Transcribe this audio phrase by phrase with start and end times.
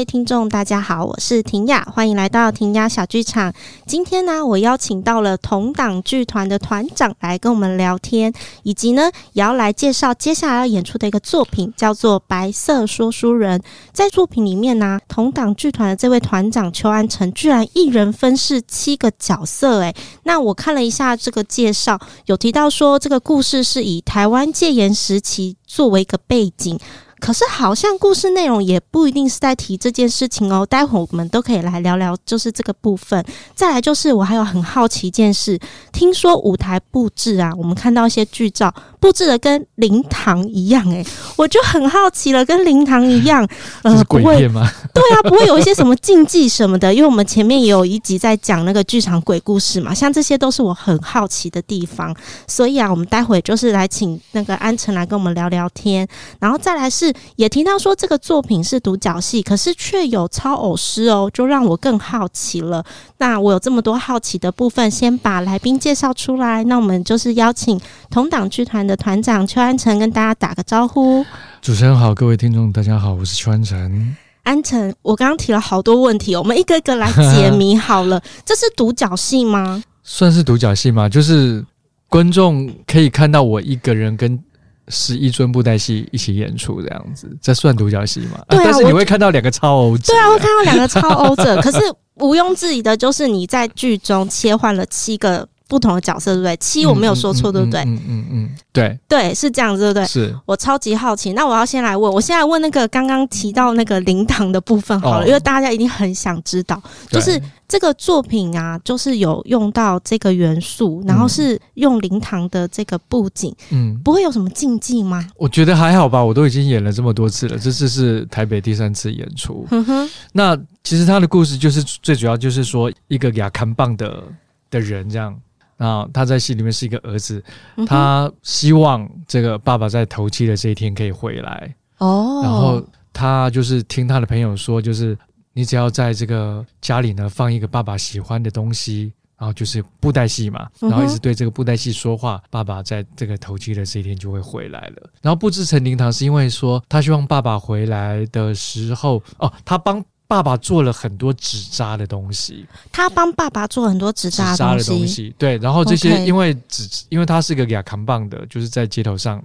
[0.00, 3.52] 各位听众，大家好，我是婷雅，欢迎来到婷雅小剧场。
[3.86, 8.32] 今天呢，我邀请到了同党剧团的团长来跟我们聊天，
[8.62, 13.60] 以及呢，也要来介绍接下来要演出的一个作品，叫做《白色说书人》。
[13.92, 26.80] 在作品里面呢，同党剧团的这位团长邱安成居然一人分饰七个角色，诶，那我看了一下这个介绍，有提到说这个故事是以台湾戒严时期作为一个背景。
[27.20, 30.64] 可是好像故事内容也不一定是在提这件事情哦。
[30.64, 33.24] 待会儿我们都可以来聊聊，就是这个部分。
[33.54, 35.58] 再来就是我还有很好奇一件事，
[35.92, 41.04] 听说舞台布置啊，我们看到一些剧照布置的跟灵堂一样，诶，
[41.36, 43.46] 我就很好奇了，跟灵堂一样，
[43.84, 44.66] 呃，不会吗？
[44.94, 52.14] 对啊，不会有一些什么禁忌什么的，因为我们前面也有一集在讲那个剧场鬼故事嘛，像这些都是我很好奇的地方。
[52.46, 57.09] 所以啊，我们待会就是来请那个安城来跟我们聊聊天，然后再来是。
[57.36, 62.84] 也听到说这个作品是独角戏，可是却有超偶师哦，就让我更好奇了。
[63.18, 66.64] 那我有这么多好奇的部分，先把来宾介绍出来。
[66.64, 71.24] 那我们就是邀请同党剧团的团长邱安成跟大家打个招呼。
[71.60, 74.16] 主持人好，各位听众大家好，我是邱安成。
[74.42, 78.22] 安成，我刚刚提了好多问题，我们一个一个来解谜好了。
[78.44, 79.82] 这是独角戏吗？
[80.02, 81.08] 算是独角戏吗？
[81.08, 81.64] 就是
[82.08, 84.42] 观众可以看到我一个人跟。
[84.88, 88.42] 十一尊布袋戏一起演出这样子，这算独角戏吗？
[88.48, 90.12] 对啊，但是你会看到两个超欧者。
[90.12, 91.56] 对啊，会看到两个超欧者。
[91.62, 91.78] 可是
[92.16, 96.56] 毋庸置疑的就是你在剧中切换了七个不同的角色，对不对？
[96.56, 97.80] 七我没有说错，对不对？
[97.82, 100.06] 嗯嗯嗯，对对，是这样子，对不对？
[100.06, 101.32] 是我超级好奇。
[101.32, 107.40] 那我要先来问，我现在问那个刚刚提到那个灵堂的部分好了，因为大家一定很想知道，就是。
[107.70, 115.24] 这个作品啊，就是有用到这个元素，然后是用灵堂的这个布景，嗯，不会有什么禁忌吗？
[115.36, 119.64] 我觉得还好吧，我都已经演了这么多次了，这次是台北第三次演出。
[119.70, 124.20] 嗯哼，那其实他的故事就是最主要就是说一个亚扛棒的
[124.68, 125.32] 的人这样，
[125.80, 127.42] 然后他在戏里面是一个儿子，
[127.86, 132.80] 他希望这个爸爸在头七的这一天可以回来哦，然后
[133.12, 135.18] 他就是听他的朋友说，就是。
[135.52, 145.10] 你只要在这个家里呢放一个爸爸喜欢的东西，然后就是布袋戏嘛，然后一直对这个布袋戏说话，爸爸在这个头七的这一天就会回来了。
[145.20, 150.02] 然后布置成灵堂是因为说他希望爸爸回来的时候，哦，他帮。
[150.30, 159.42] 爸爸做了很多纸扎的东西，他帮爸爸做很多纸扎的东西，对，然后这些因为纸，因为他是个亚扛棒的，就是在街头上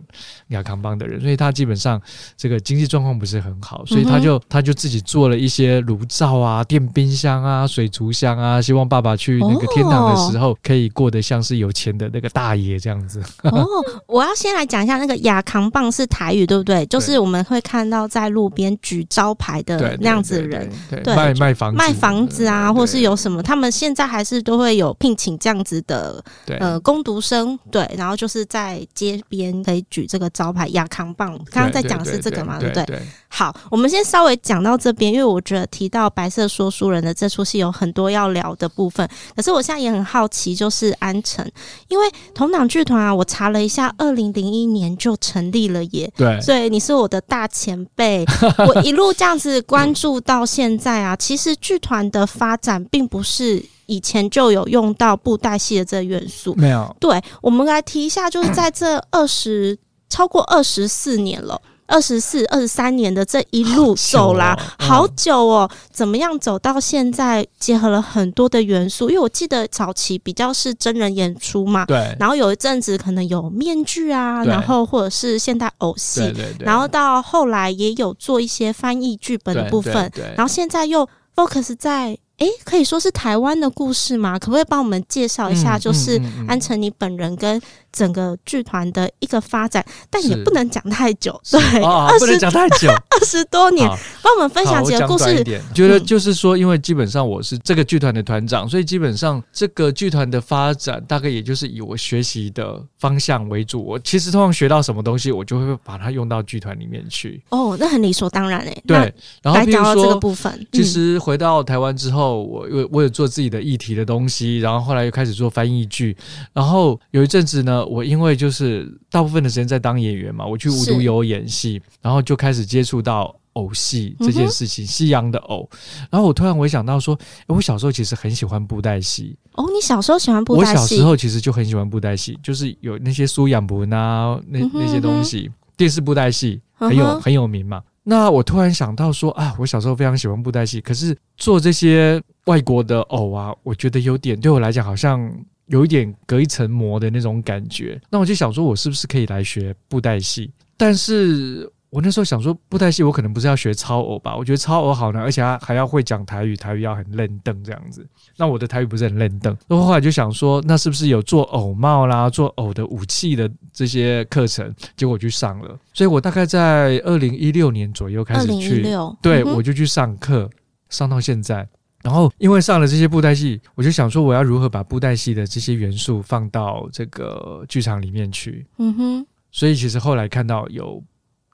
[0.49, 1.99] 亚扛棒的人，所以他基本上
[2.37, 13.23] 这个经济状况不是很好，所以他就他就自己做了一些炉灶啊、电冰箱啊、水族箱啊，希望爸爸去那个天堂的时候可以过得像是有钱的那个大爷这样子。
[13.41, 13.65] 哦，
[14.05, 16.85] 我要先来讲一下那个亚扛棒是台语对不对？
[16.85, 20.71] 就是我们会看到在路边举招牌的那样子的人。
[20.89, 21.77] 对，卖卖房子。
[21.77, 26.23] 卖房子啊，或是有什么，他们现在还是都会有聘请这样子的，
[26.59, 33.01] 呃，工读生，对，然后就是在街边可以举这个招牌亚康棒，刚刚在讲的是这个嘛，对不对？
[33.27, 41.45] 好，我们先稍微讲到这边，因为我觉得提到白色说书人的这出戏有很多要聊的部分，可是我现在也很好奇，就是安城，
[41.89, 48.23] 因为同党剧团啊，我查了一下，二零零一年就成立了耶，对，所以你是我的大前辈，
[48.67, 50.64] 我一路这样子关注到现在。
[50.65, 56.95] 现在啊，其实剧团的发展并不是以前就有用到布袋戏的这个元素，没有。
[56.99, 59.77] 对，我们来提一下，就是在这二十
[60.09, 61.61] 超过二十四年了。
[61.87, 67.45] 二十四、二十三年的这一路走啦，好久哦，怎么样走到现在？
[67.59, 72.15] 结合了很多的元素，因为我记得早期比较是真人演出嘛，对。
[72.19, 76.65] 然后有一阵子可能有面具啊，然后或者是现代偶戏，对对对。
[76.65, 80.35] 然后到后来也有做一些翻译剧本的部分，对对对。
[80.35, 82.17] 然后现在又 focus 在。
[82.39, 84.37] 诶，可以说是台湾的故事吗？
[84.37, 85.79] 可不可以帮我们介绍一下？
[85.79, 87.61] 就是安成你本人跟
[87.95, 93.87] 整个剧团的一个发展，但也不能讲太久，对，哦、不能讲太久， 二十多年，
[94.21, 95.41] 帮我们分享几个故事。
[95.73, 103.81] 觉得就是说，因为基本上我是这个剧团的团长，所以基本上这个剧团的发展大概也就是以我学习的方向为主。
[103.81, 107.41] 我其实通常学到什么东西，我就会把它用到剧团里面去。
[107.49, 108.83] 哦，那很理所当然诶。
[108.85, 112.25] 对，然后比如说这个部分，嗯、其实回到台湾之后。
[112.25, 116.15] 我我我有做自己的议题的东西，然后后来又开始做翻译剧，
[116.53, 125.69] 然后有一阵子呢，我因为就是大部分的时间在当演员嘛，我去无独有偶演戏，然后就开始接触到偶戏这件事情，嗯、西洋的偶，
[126.09, 127.17] 然后我突然回想到说，
[127.47, 129.35] 我小时候其实很喜欢布袋戏。
[129.53, 130.71] 哦，你小时候喜欢布袋戏？
[130.71, 137.81] 我小时候其实就很喜欢布袋戏，就是有那些苏养文啊，那那些东西，电视布袋戏很有很有名嘛。
[138.07, 145.27] 那我突然想到说啊，我小时候非常喜欢布袋戏，可是做这些外国的偶啊，我觉得有点对我来讲好像
[145.67, 148.01] 有一点隔一层膜的那种感觉。
[148.09, 150.51] 那我就想说，我是不是可以来学布袋戏？
[150.77, 151.71] 但是。
[151.91, 154.35] 我那时候想说，布袋戏我可能不是要学超偶吧？
[154.35, 158.05] 我觉得超偶好难，而且还还要会讲台语，台语要很认凳这样子。
[158.35, 164.75] 那我的台语不是很认凳，那后后来就想说，那是不是有做偶帽啦、做偶的武器的这些课程？
[164.97, 168.85] 结果我去上了，所以我大概在二零一六年左右开始去，
[169.21, 170.49] 对，我就去上课，
[170.89, 171.65] 上到现在。
[172.05, 178.65] 然后因为上了这些布袋戏，我就想说，我要如何把布袋戏的这些元素放到这个剧场里面去？
[178.77, 179.27] 嗯哼。
[179.51, 181.03] 所以其实后来看到有。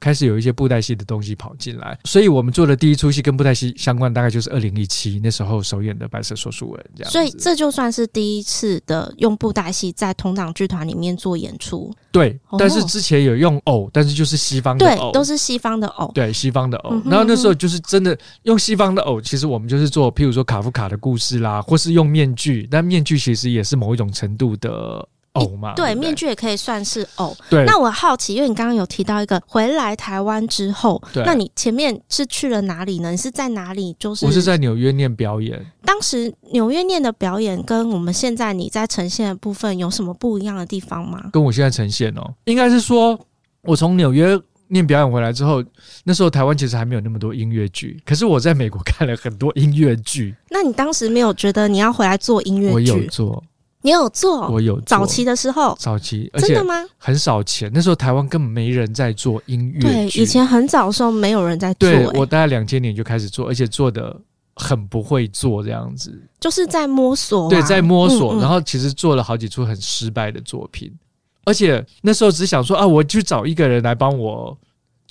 [0.01, 7.11] 开始有一些布袋戏的东西跑进来，所以我们做的第一出戏跟布袋戏相关，大概就是二零一七那时候首演的《白色说书人》这样。
[7.11, 11.93] 所以这就算是第一次的用布袋戏在同党剧团里面做演出。
[12.11, 16.11] 对，但是之前有用偶，但是就是西方的偶，对，都是西方的偶。
[16.13, 16.99] 对，西方的偶。
[17.05, 25.07] 然后那时候就是真的用西方的偶，其实我们就是做，譬如说卡夫卡的故事啦，或是用面具，但面具其实也是某一种程度的。
[25.33, 27.35] 偶嘛，对，面具也可以算是偶。
[27.49, 33.11] 对，那我好奇，因为你刚刚有提到一个回来台湾之后，那你前面是去了哪里呢？
[33.11, 33.95] 你是在哪里？
[33.97, 35.65] 就是我是在纽约念表演。
[35.85, 41.29] 当时纽约念的表演跟我们现在你在呈现的部分有什么不一样的地方吗？
[41.31, 43.17] 跟我现在呈现哦，应该是说，
[43.63, 45.63] 我从纽约念表演回来之后，
[46.03, 50.35] 那时候台湾其实还没有那么多音乐剧，可是我在美国看了很多音乐剧。
[50.49, 52.73] 那你当时没有觉得你要回来做音乐剧？
[52.73, 53.43] 我有做。
[53.81, 54.47] 你有做？
[54.49, 54.83] 我有做。
[54.85, 56.75] 早期的时候，早期，真的吗？
[56.97, 60.19] 很少钱，那时候台湾根本没人在做音乐剧。
[60.19, 61.89] 对，以前很早的时候没有人在做。
[61.89, 64.15] 对，我大概两千年就开始做，而且做的
[64.55, 66.13] 很不会做，这样子。
[66.39, 67.49] 就是在摸索啊。
[67.49, 68.33] 对，在摸索。
[68.35, 68.41] 嗯嗯。
[68.41, 70.91] 然后其实做了好几出很失败的作品，
[71.45, 74.57] 而且那时候只想说啊，我去找一个人来帮我。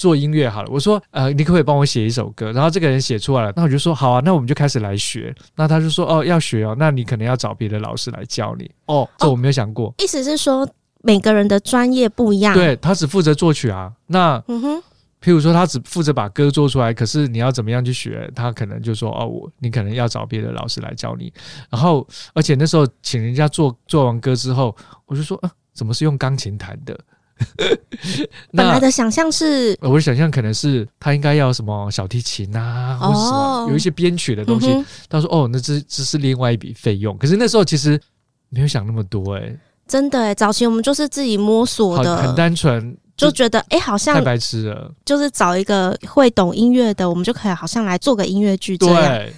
[0.00, 2.50] 做音乐好了，我说，呃，你可不可以帮我写一首歌？
[2.52, 5.34] 然后这个人写出来了，那我就说好啊，那我们就开始来学。
[5.54, 8.70] 那他就说，哦，要学哦，那你可能要找别的老师来教你。
[8.86, 9.88] 哦，这我没有想过。
[9.88, 10.66] 哦，意思是说
[11.02, 12.54] 每个人的专业不一样。
[12.54, 13.92] 对，他只负责作曲啊。
[14.06, 14.82] 那，嗯哼，
[15.22, 18.26] 譬如说他只负责把歌做出来，可是你要怎么样去学？
[18.34, 21.30] 他可能就说，哦，我你可能要找别的老师来教你。
[21.68, 24.74] 然后，而且那时候请人家做做完歌之后，
[25.04, 26.98] 我就说，啊，怎么是用钢琴弹的？
[28.52, 34.68] 本来的想象是，我的想象可能是他应该要什么小提琴啊，或者什么有一些编曲的东西。
[35.08, 38.00] 他说：“哦，那这这是另外一笔费用。”可是那时候其实
[38.48, 39.54] 没有想那么多，哎，
[39.86, 48.96] 真的哎，早期我们就是自己摸索的，很单纯，就觉得哎，好像太白痴了，就是找一个会懂音乐的，我们就可以好像来做个音乐剧这样。
[48.96, 49.34] 对，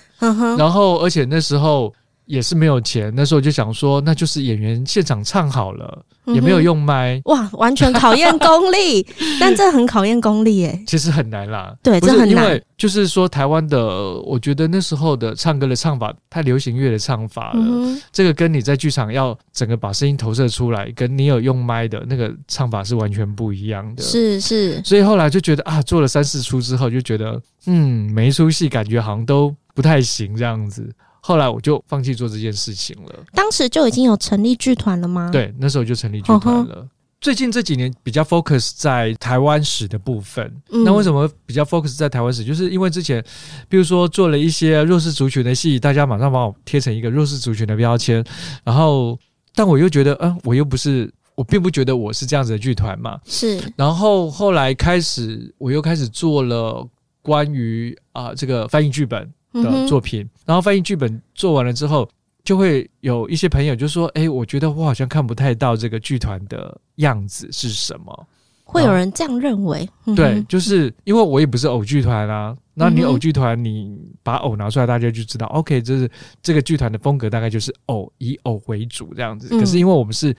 [0.57, 1.93] 然后而且那时候。
[2.33, 9.07] 也是没有钱，那时候就想说，那就是演员现场唱好了，嗯、也没有用麦，哇，完全考验功力，
[9.39, 10.83] 但这很考验功力耶。
[10.87, 12.29] 其实很难啦，对，这很难。
[12.31, 24.03] 因为就是说，台湾的，我觉得那时候的唱歌的唱法太流行乐的唱法了，嗯、这个跟你在剧场要整个把声音投射出来，跟你有用麦的那个唱法是完全不一样的。
[24.03, 30.91] 是是，所以后来就觉得啊，做了三四出之后，就觉得嗯，每一出戏感觉好像都不太行这样子。
[31.25, 33.25] 后来我就放弃做这件事情了。
[33.33, 35.31] 当时就已经有成立剧团了吗？
[35.33, 36.87] 对，那时候就成立剧团了。
[37.21, 40.45] 最近这几年比较 focus 在台湾史的部分。
[40.73, 40.83] 嗯。
[40.83, 42.45] 那为什么比较 focus 在台湾史？
[42.45, 43.25] 就是因为之前，
[43.69, 48.25] 比如说做了一些弱势族群的戏，大家马上把我贴成一个弱势族群的标签。
[48.65, 49.17] 然后，
[49.55, 53.21] 但我又觉得，嗯，我又不是，我并不觉得我是这样子的剧团嘛。
[53.25, 53.63] 是。
[53.77, 56.85] 然后后来开始，我又开始做了
[57.23, 59.33] 关于啊、呃、这个翻译剧本。
[59.53, 62.09] 的作品，然后翻译剧本做完了之后，
[62.45, 68.27] 就会有一些朋友就说：“哎，我觉得我好像看不太到这个剧团的样子是什么。”
[68.65, 69.89] 会有人这样认为？
[70.17, 72.57] 对，就是因为我也不是偶剧团啊。
[72.75, 76.11] 那你偶剧团，你把偶拿出来，大家就知道，OK，就是
[76.43, 79.49] 这个剧团的风格，大概就是偶，以偶为主这样子。
[79.59, 80.35] 可是因为我们是。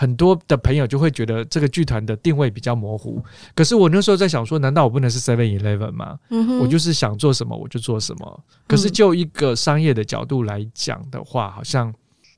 [0.00, 3.22] 很多的朋友就会觉得这个剧团的定位比较模糊，
[3.54, 6.18] 可是我那时候在想说，难道我不能是 Seven Eleven 吗？
[6.30, 8.44] 嗯哼，我就是想做什么我就做什么。
[8.66, 11.92] 可是就一个商业的角度来讲的话，好像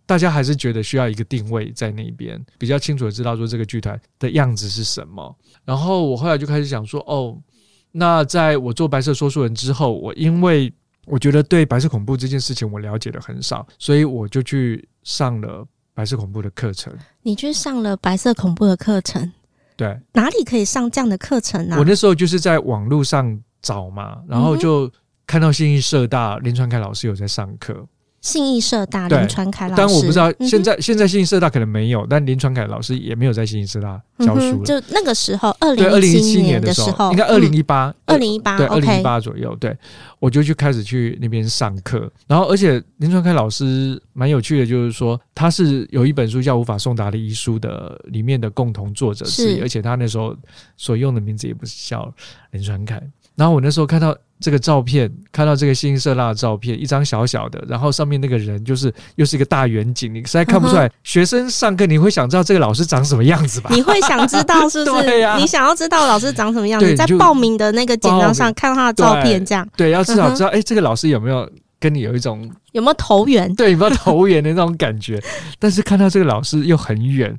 [0.05, 5.39] 大家还是觉得需要一个定位在那边，比较清楚的知道说这个剧团的样子是什么。
[5.65, 7.39] 然后我后来就开始想说，哦，
[7.93, 10.73] 那在我做白色说书人之后，我因为
[11.07, 15.65] 我觉得对白色恐怖这件事情我了解的很少，所以我就去上了。
[15.95, 19.31] 白色恐怖的课程，你去上了白色恐怖的课程？
[19.77, 21.77] 对，哪里可以上这样的课程呢？
[21.79, 24.91] 我那时候就是在网络上找嘛，然后就
[25.27, 27.87] 看到信义社大林传凯老师有在上课，
[28.23, 34.65] 信义社大林传凯老师，但我不知道现在、嗯、现在信义社大可能没有，但林传凯老师也没有在信义社大教书了、嗯。
[34.65, 39.77] 就那个时候，二零一七年的时候，应该二零一八，二零一八，对，二零一八左右，对，
[40.21, 42.09] 我就去开始去那边上课。
[42.29, 50.33] 然后，而且林传凯老师蛮有趣的，就是说他是有一本书叫《无法送达的遗书》的里面的共同作者之一，而且他那时候
[50.77, 52.15] 所用的名字也不是叫
[52.53, 53.03] 林传凯。
[53.35, 54.17] 然后我那时候看到。
[54.43, 60.91] 这个照片，看到这个信义社大的照片，一张小小的，然后上面那个人就是又是一个大远景，你实在看不出来。
[61.05, 63.71] 学生上课，你会想知道这个老师长什么样子吧？
[63.73, 65.05] 你会想知道是不是？
[65.05, 71.49] 对呀、啊，你想要知道老师长什么样子，你在报名的那个简章上看到他的照片，这样对，对，要至少知道，哎、嗯，这个老师有没有
[71.79, 73.55] 跟你有一种有没有投缘？
[73.55, 75.23] 对，有没有投缘的那种感觉？
[75.61, 77.33] 但是看到这个老师又很远。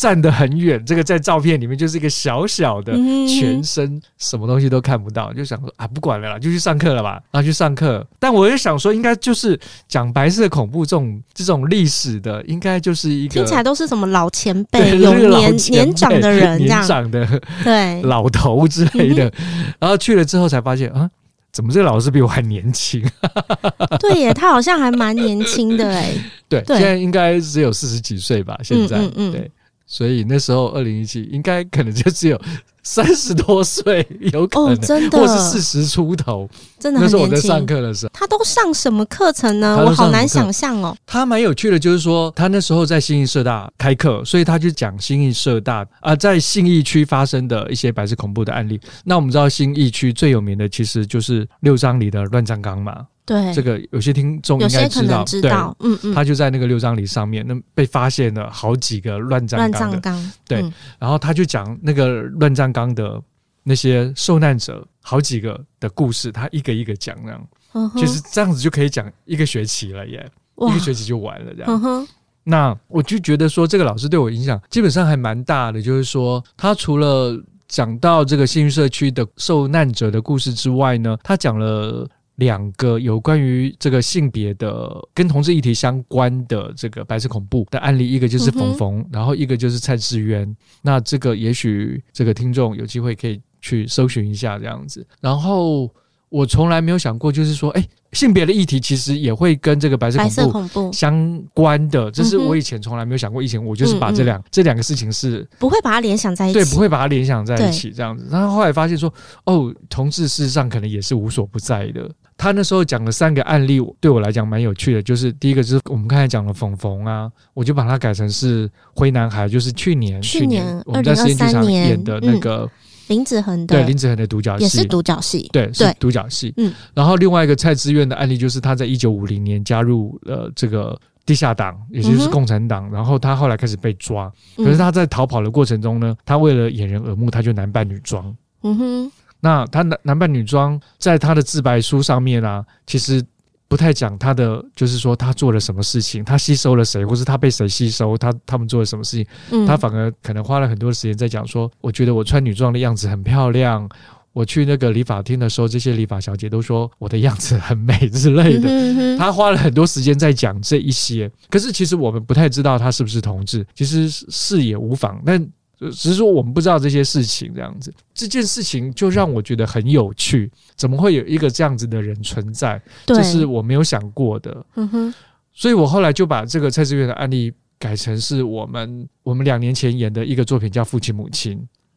[0.00, 2.94] 站得很远，这个在照片里面就是一个小小的，
[3.28, 8.06] 全身什么东西都看不到，就想说啊，不管了啦，就去上课了吧，然后去上课。
[8.18, 17.28] 但我也想说，应该就是讲白色恐怖这种这种历史的，应该就是一个听起来都是什么老前辈，有年年长的人，年长的
[17.62, 19.30] 对老头之类的。
[19.78, 21.10] 然后去了之后才发现啊，
[21.52, 23.06] 怎么这个老师比我还年轻？
[24.00, 26.14] 对耶，他好像还蛮年轻的哎。
[26.48, 28.58] 对，现在应该只有四十几岁吧？
[28.64, 29.50] 现在，嗯嗯，对。
[29.92, 32.40] 所以那时候二零一七应该可能就只有
[32.84, 37.00] 三十多岁，有可能，哦、真的或是四十出头，真的。
[37.00, 39.76] 那时候我在上课的时候，他都上什么课程呢？
[39.84, 40.96] 我好难想象哦。
[41.04, 48.80] 他蛮有趣的，就是说他那时候在新义社大开课，所以他就讲新义社大啊，在信义区发生的一些白色恐怖的案例。
[49.04, 53.04] 那我们知道新义区最有名的其实就是六张犁的乱葬岗嘛。
[53.30, 60.16] 对，这个有些听众应该知道，知道对，嗯嗯，他就在那个六张犁上面，那被发现了好几个乱葬岗的，
[60.48, 63.22] 对、嗯，然后他就讲那个乱葬岗的
[63.62, 71.80] 那些受难者好几个的故事，他一个一个讲，这样，嗯、其实这样子就可以讲一个学期了耶，一个学期就完了这样。
[71.84, 72.04] 嗯、
[72.42, 82.08] 那我就觉得说，这个老师对我影响基本上还蛮大的，就是说他除了讲到这个幸运社区的受难者的故事之外呢，他讲了。
[82.40, 90.56] 两个有关于这个性别的跟同志议题相关的这个白色恐怖的案例，一个就是冯冯，然后一个就是蔡志渊。
[90.80, 95.06] 那这个也许这个听众有机会可以去搜寻一下这样子。
[95.20, 95.90] 然后
[96.30, 103.42] 我从来没有想过，就是说，哎，性别的议题其实也会跟这个白色恐怖相关的，这是我以前从来没有想过。
[103.42, 108.26] 以前我就是把这两这两个事情是不会把它联想在一起，对，不会把它联想在一起这样子。
[108.30, 109.12] 然后后来发现说，
[109.44, 112.08] 哦，同志事实上可能也是无所不在的。
[112.40, 115.02] 他那时候讲了三个案例，对我来讲蛮有趣的。
[115.02, 122.70] 就是第一个就是我们刚才讲的冯冯啊，我就把它改成是灰男孩，就是去年去年，我们在实验剧场演的那个、嗯、
[123.08, 126.54] 林子恒的，对林子恒的独角戏，也是独角戏，对，是独角戏。
[126.56, 138.34] 嗯，然后另外一个蔡志远的案例就是他在一九五零年加入了这个地下党，也就是共产党、嗯，然后他后来开始被抓，可是他在逃跑的过程中呢，他为了掩人耳目，他就男扮女装。
[138.62, 139.12] 嗯哼。
[139.40, 143.24] 那他男男扮女装，在他的自白书上面啊，其实
[143.68, 153.88] 不太讲他的，就是说他做了什么事情，他吸收了谁，或是他被谁吸收，他他们做了什么事情，嗯，他反而可能花了很多时间在讲说，我觉得我穿女装的样子很漂亮，
[154.32, 165.48] 我去那个理发厅的时候，这些理发小姐都说我的样子很美之类的，嗯，他花了很多时间在讲这一些，可是其实我们不太知道他是不是同志，其实是也无妨，但。
[165.88, 170.50] 只是说我们不知道这些事情，这样子，这件事情就让我觉得很有趣。
[170.76, 172.80] 怎么会有一个这样子的人存在？
[173.06, 174.66] 这是我没有想过的。
[174.76, 175.14] 嗯哼，
[175.54, 181.56] 所以我后来就把这个蔡志远的案例改成是我们我们两年前演的一个作品，叫《父亲母亲》。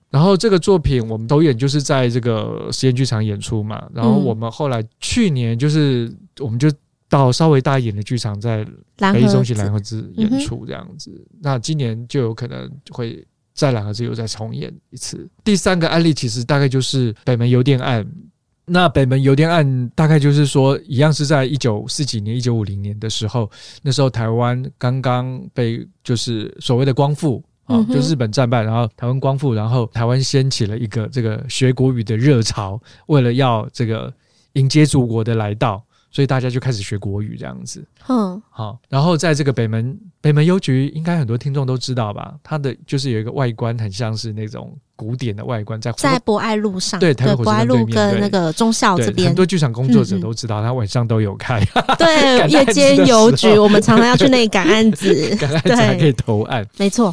[0.10, 3.86] 然后这个作品我们导演就是在这个实验剧场演出嘛。
[3.94, 6.10] 然后我们后来去年就是
[6.40, 6.72] 我们就
[7.10, 11.12] 到稍微大一点的剧场，在北艺中心蓝盒子演出这样子。
[11.42, 13.28] 那今年就有可能会。
[13.54, 15.30] 再两个字又再重演一次。
[15.44, 18.06] 第三个案例其实大概就是北门邮电案。
[18.66, 34.14] 那北门邮电案大概就是说，一样是在一九四几年、一九五零年的时候，那时候台湾刚刚被就是所谓的光复啊，就日本战败，然后台湾光复，然后台湾掀起了一个这个学国语的热潮，为了要这个
[34.54, 35.84] 迎接祖国的来到。
[36.14, 42.36] 所以大家就开始学国语这样子，嗯，好，然后在这个北门北门邮局，应该很多听众都知道吧？
[42.44, 51.60] 它的就是有一个外观很像是那种古典的外观，在在博爱路上，对，台北博爱路跟那个中校这边，很多剧场工作者都知道，它晚上都有开。
[51.98, 57.12] 对， 夜间邮局，我们常常要去那里赶案子， 赶案子还可以投案，没错。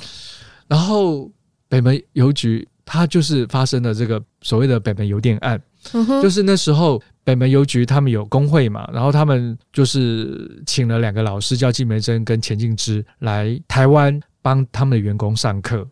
[0.68, 1.26] 然后
[1.70, 5.58] 北门邮局，它就是发生了这个所谓的北门邮电案，
[5.94, 7.00] 嗯，就是那时候。
[7.30, 15.86] 北门邮局他们有工会嘛，然后他们就是请了两个老师，叫季梅珍跟钱静之来台湾帮他们的员工上课。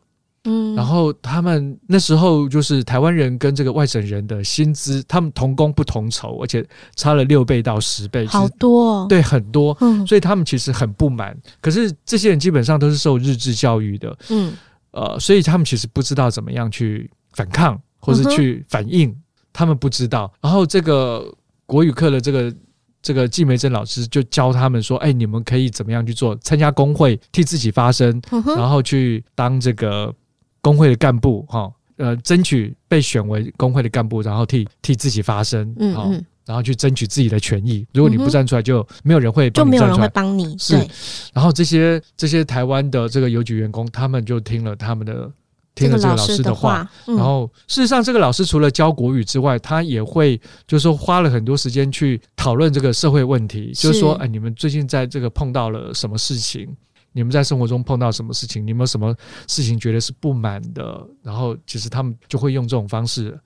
[0.45, 6.67] 嗯，然后他们那时候就是台湾人跟这个外省人的薪资，他们同工不同酬，而且
[6.97, 9.77] 差了六倍到十倍，好多哦，对，很多。
[9.81, 11.37] 嗯，所以他们其实很不满。
[11.61, 14.53] 可是这些人基本上都是受日治教育的，嗯，
[14.91, 19.17] 呃，所以他们其实不知道怎么样去反抗或是去反应，嗯、
[19.53, 20.33] 他们不知道。
[20.41, 21.33] 然后这个
[21.67, 22.55] 国语课的这个
[23.03, 26.37] 这个季梅珍老师就教他们说：“哎，你们可以怎么样去做？
[26.37, 30.15] 参加工会，替自己发声，嗯、然后去当这个。”
[30.61, 37.87] 工会的干部，哈，呃，争取被选为工会的干部，然后替替自己发声，嗯，嗯，然后去争取自己的权益。
[37.95, 40.59] 如果你不站出来，就没有人会就没有人会帮你。
[40.59, 40.75] 是，
[41.33, 45.31] 然后这些这些台湾的这个邮局员工，他们就听了他们的
[45.79, 56.69] 听了这个老师的话，然后事实上，这个老师除了教国语之外，他也会就是说花了很多时间去讨论这个社会问题，就是说，哎，你们最近在这个碰到了什么事情？
[57.13, 58.65] 你们在生活中碰到什么事情？
[58.65, 59.15] 你们有什么
[59.49, 61.05] 事情觉得是不满的？
[61.23, 63.37] 然后其实他们就会用这种方式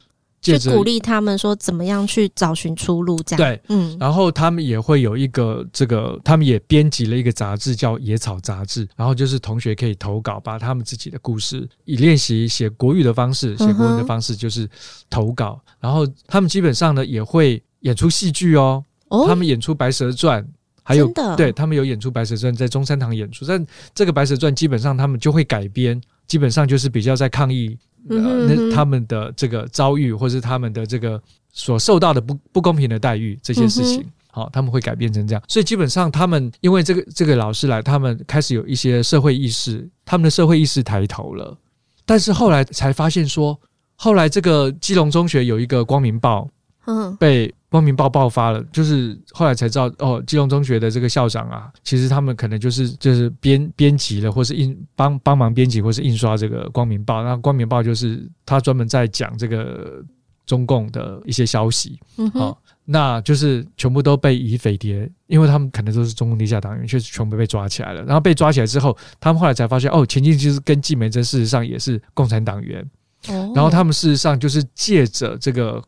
[0.42, 3.16] 去鼓励他们说怎么样去找寻出路。
[3.24, 3.96] 这样对，嗯。
[3.98, 14.68] 然后他们也会有一个这个，他们也编辑了一个杂志叫《野草杂志》，然后就是同学可以投稿，把他们自己的故事以练习写国语的方式、写国文的方式，就是
[15.08, 15.60] 投稿。
[15.66, 20.42] 嗯、然后他们基本上呢也会演出戏剧哦，哦他们演出《白蛇传》。
[20.84, 27.78] 还有，对他们有演出《白蛇传》在中山堂演出，但这个《白蛇传》基本上他们就会改编，基本上就是比较在抗议
[28.08, 31.20] 呃那他们的这个遭遇，或是他们的这个
[31.52, 35.42] 所受到的不不公平的待遇这些事情，好，他们会改变成这样。
[35.48, 41.56] 所以基本上他们因为这个这个老师来，他们开始有一些社会意识，他们的社会意识抬头了。
[42.04, 43.58] 但是后来才发现说，
[43.96, 46.48] 后来这个基隆中学有一个光明报，
[46.86, 47.54] 嗯，被。
[47.72, 57.24] 光明报爆发了，就是后来才知道哦，基隆中学的这个校长啊，其实他们可能就是就是编编辑了，或是印帮帮忙编辑，或是印刷这个光明报。
[57.24, 60.04] 那光明报就是他专门在讲这个
[60.44, 68.02] 中共的一些消息，嗯，哦，那就是全部都被以匪谍，因为他们可能都是中共地下党员，确实全部被抓起来了。
[68.02, 72.82] 然后被抓起来之后，他们后来才发现，哦，钱静之跟季梅珍事实上也是共产党员，
[73.28, 75.82] 哦，然后他们事实上就是借着这个。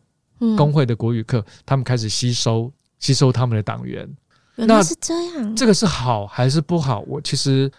[0.56, 4.08] 工会的国语课，他们开始吸收吸收他们的党员，
[4.56, 5.56] 那是这样。
[5.56, 7.00] 这个是好还是不好？
[7.06, 7.70] 我其实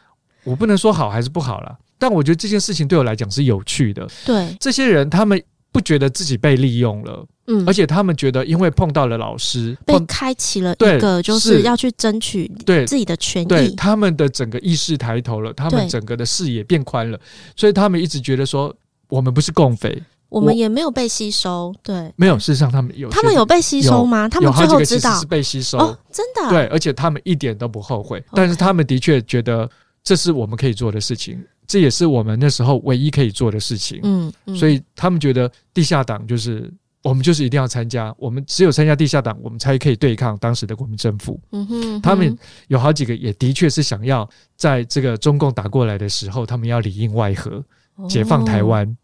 [0.44, 4.08] 我不能说好还是不好啦，但我觉得这件事情对我来讲是有趣的。
[4.26, 5.42] 对，这些人，他们
[5.72, 17.20] 不觉得自己被利用了，嗯，而且他们觉得，因为碰到了老师，被开启了一个就是要去争取对自己的权益，他们的整个意识抬头了，他们整个的视野变宽了，
[17.56, 18.74] 所以他们一直觉得说，
[19.10, 20.02] 我们不是共匪。
[20.36, 22.38] 我们也没有被吸收，对，没有。
[22.38, 24.28] 事实上，他们有，他们有被吸收吗？
[24.28, 28.22] 他们最后知道是被吸收，哦，真的，对，而且他们一点都不后悔。
[28.34, 29.70] 但是他们的确觉得
[30.04, 34.02] 这是我们可以做的事情，这也是我们那时候唯一可以做的事情。
[34.04, 36.70] 嗯，所以他们觉得地下党就是
[37.02, 38.14] 我们，就是一定要参加。
[38.18, 41.40] 我们只有参加地下党，我们才可以对抗当时的国民政府。
[41.54, 47.64] 嗯哼，他们有好几个也的确是想要在这个中共打过来的时候，他们要里应外合，
[48.10, 48.98] 解放台湾。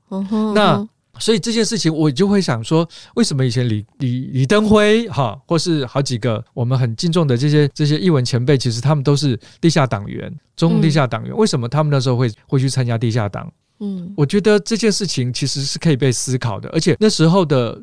[0.53, 0.85] 那。
[1.21, 13.49] 所以这件事情，我就会想说，为什么以前李李李登辉哈，或是好几个我们很敬重的这些这些艺文前辈，其实他们都是地下党员，中共地下党员，为什么他们那时候会会去参加地下党？
[13.79, 17.81] 嗯，我觉得这件事情其实是可以被思考的，而且那时候的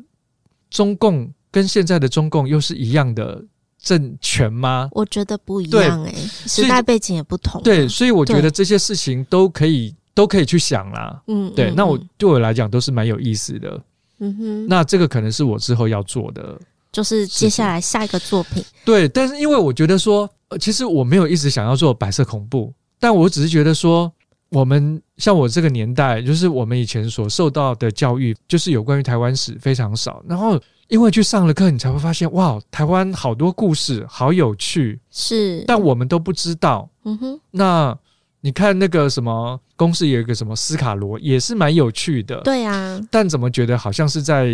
[0.69, 3.43] 中共跟现在的中共又是一样的
[3.81, 4.89] 政权吗？
[4.91, 6.13] 我觉得不一样哎，
[6.45, 7.63] 时代背景也不同。
[7.63, 9.95] 对，所以我觉得这些事情都可以。
[10.19, 13.81] 都可以去想啦，嗯，对，嗯、那我对我来讲都是蛮有意思的，
[14.19, 16.59] 嗯哼，那这个可能是我之后要做的，
[16.91, 20.29] 就是接下来下一个作品，对，但是因为我觉得说，
[20.59, 24.11] 其实我没有一直想要做白色恐怖，但我只是觉得说，
[24.49, 37.97] 我们像我这个年代，就是我们以前所受到的教育，就是有关于台湾史非常少，然后因为去上了课，你才会发现，哇，台湾好多故事，好有趣，是，但我们都不知道，嗯哼，那
[38.41, 39.57] 你看那个什么。
[39.79, 42.41] 公司有一个什么斯卡罗，也是蛮有趣的。
[42.41, 44.47] 对啊，但怎么觉得好像是在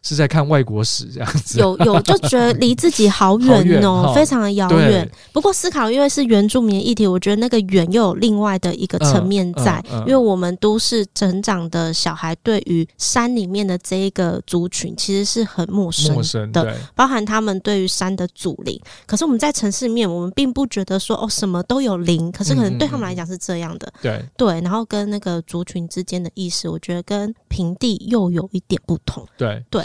[0.00, 1.58] 是在看外国史这样子？
[1.58, 5.06] 有有就觉得离自己好远哦， 非常的遥远。
[5.30, 18.80] 不过斯卡罗因为是原住民议题，我觉得那个远又有另外的一个层面在，因为我们都市成长的小孩对于山里面的这一个族群其实是很陌生的，陌生，对，包含他们对于山的祖灵。
[19.06, 23.92] 可是我们在城市里面，我们并不觉得说哦什么都有灵，可是可能对他们来讲是这样的。
[24.00, 24.61] 对对。
[24.62, 29.26] 然后跟那个族群之间的意识，我觉得跟平地又有一点不同。
[29.36, 29.84] 对对，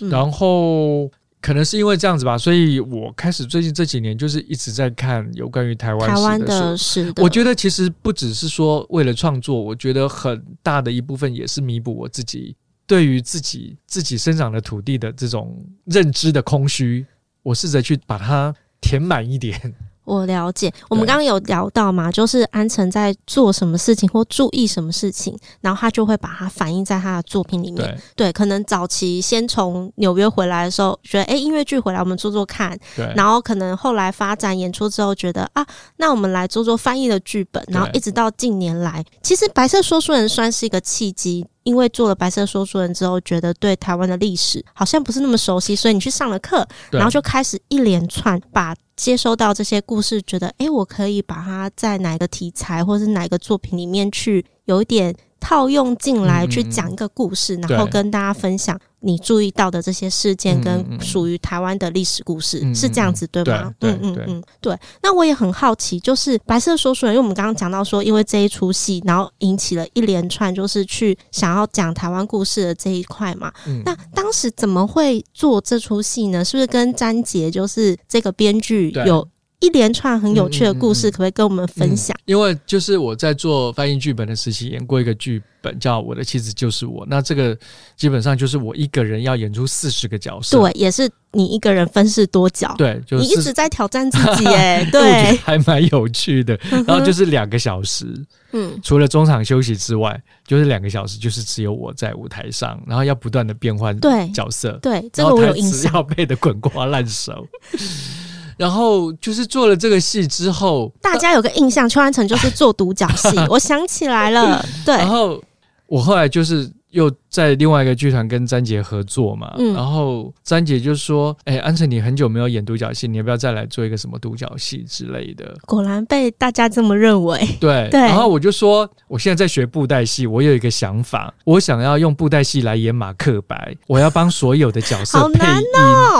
[0.00, 1.10] 嗯、然后
[1.40, 7.12] 可能是因为这样子吧，所以我开始最近这几年就是一直在看有关于台湾台湾的事。
[7.16, 17.06] 我觉得其实不只是说为了创作，我觉得很大的一部分也是弥补我自己对于自己自己生长的土地的这种认知的空虚，
[17.42, 19.74] 我试着去把它填满一点。
[20.08, 27.76] 我了解，我们刚刚有聊到嘛，就是安城在做什么事情或注意什么事情，然后他就会把它反映在他的作品里面。
[28.16, 32.76] 对，对，可能早期先从纽约回来的时候，觉得哎，音乐剧回来我们做做看。
[32.96, 35.64] 对，然后可能后来发展演出之后，觉得啊，
[35.96, 41.46] 那我们来做做翻译的剧本，然后一直到近年来，其实白色说书人算是一个契机。
[41.64, 58.78] 因为做了白色说书人之后，觉得对台湾的历史好像不是那么熟悉，所以你去上了课，然后就开始一连串把接收到这些故事，觉得诶，我可以把它在哪个题材或是哪个作品里面去有一点套用进来，去讲一个故事，嗯、然后跟大家分享。
[59.00, 63.72] 你注意到的这些事件跟属于台湾的历史故事、嗯、是这样子对吗？
[63.78, 64.76] 对嗯嗯嗯，对。
[65.02, 73.52] 那我也很好奇，就是白色说书人，因为我们刚刚讲到说，因为这一出戏，然后引起了一连串就是去想要讲台湾故事的这一块嘛。
[73.66, 76.44] 嗯、那当时怎么会做这出戏呢？
[76.44, 79.26] 是不是跟詹杰就是这个编剧有？
[79.60, 82.16] 一连串很有趣的故事，可不可以跟我们分享？
[82.16, 87.58] 嗯嗯嗯、因为就是我在做翻译剧本的时期，演过一个剧本叫《我的妻子就是我》，那这个
[87.96, 96.56] 基本上就是我一个人要演出四十个角色，对，也是你一个人分饰多角，对，就是、你一直在挑战自己，哎， 对，还蛮有趣的。
[96.86, 98.06] 然后就是两个小时，
[98.52, 107.44] 嗯，除了中场休息之外，就是两个小时，就是只有我在舞台上，然后要不断的变换对角色，对，对，这个我有印象，要背的滚瓜烂熟。
[108.58, 113.28] 然后就是做了这个戏之后，大家有个印象，邱安成就是做独角戏。
[113.48, 114.94] 我想起来了， 对。
[114.96, 115.40] 然后
[115.86, 127.38] 我后来就是又在另外一个剧团跟詹杰合作嘛，嗯、然后詹杰就说：“哎，安诚，你很久没有演独角戏，你要不要再来做一个什么独角戏之类的？”果然被大家这么认为。
[127.60, 128.00] 对，对。
[128.00, 135.62] 然后我就说：“我现在在学布袋戏，我有一个想法，我想要用布袋戏来演马克白，我要帮所有的角色配音。”好难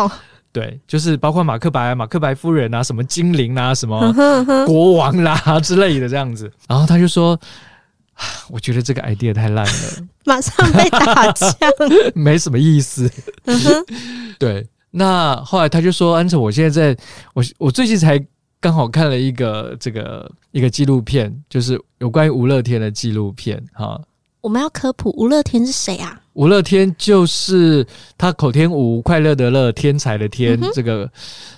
[0.03, 0.13] 哦。
[0.53, 4.13] 对，就是包括马克白、马克白夫人啊，什么精灵啊，什么
[4.67, 6.51] 国王啦之类的这样子。
[6.67, 7.39] 然后他就说
[8.51, 11.53] ：“我觉得这个 idea 太烂了， 马上被打枪，
[12.15, 13.11] 没什么意思。”
[14.39, 17.03] 对，那后来他就说：“安诚，我现在在
[17.35, 18.19] 我我最近才
[18.59, 24.01] 刚好看了一个这个一个纪录片，就是有关于吴乐天的纪录片。”哈，
[24.41, 26.21] 我们要科普吴乐天是谁啊？
[26.35, 27.85] 吴乐天就是
[28.17, 31.11] 他口天吴，快乐的乐，天才的天，嗯、这个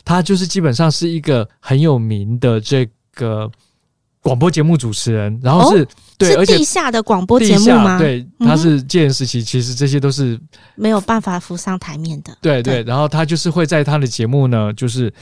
[0.05, 3.51] 他就是基本上是一个很有名的这个
[4.23, 7.99] 广播节目主持人，然后是、哦、对，是地下的广播节目吗？
[7.99, 10.41] 对，他是戒严时期，其实这些都是
[10.75, 12.35] 没有办法浮上台面的。
[12.41, 15.13] 对对，对，然后他就是会在他的节目呢，就是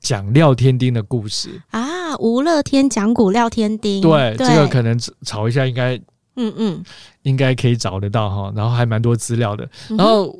[0.00, 5.98] 讲廖天丁的故事啊，吴乐天讲古廖天丁，对，对这个可能吵一下应该。
[6.38, 6.84] 嗯嗯，
[7.22, 9.68] 应该可以找得到哈，然后还蛮多资料的。
[9.88, 10.32] 然后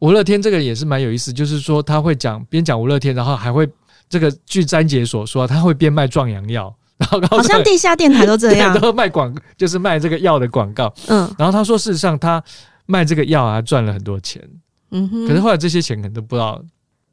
[0.00, 3.66] 吴乐天这个也是蛮有意思，就是说他会讲边讲吴乐天，然后还会
[4.08, 10.92] 这个据詹姐所说，他会边卖壮阳药， 然后好像地下电台都这样， 然后卖广就是卖这个药的广告。
[11.08, 12.42] 嗯，然后他说事实上他
[12.84, 14.42] 卖这个药啊赚了很多钱，
[14.90, 16.62] 嗯哼，可是后来这些钱可能都不知道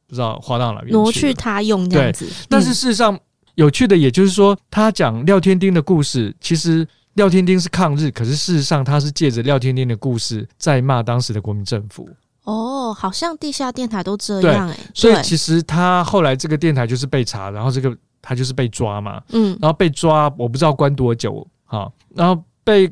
[0.07, 2.27] 不知道花到哪边去，挪去他用这样子。
[2.49, 3.17] 但是事实上
[3.55, 6.85] 有趣的，也就是说他讲廖天丁的故事，其实。
[7.13, 12.09] 廖天丁是抗日，可是事实上他是借着廖天丁的故事在骂当时的国民政府。
[12.43, 14.79] 哦，好像地下电台都这样哎、欸。
[14.93, 19.21] 所以其实他后来这个电台就是被查，然后这个他就是被抓嘛。
[19.29, 22.91] 嗯，然后被抓，我不知道关多久哈，然后被。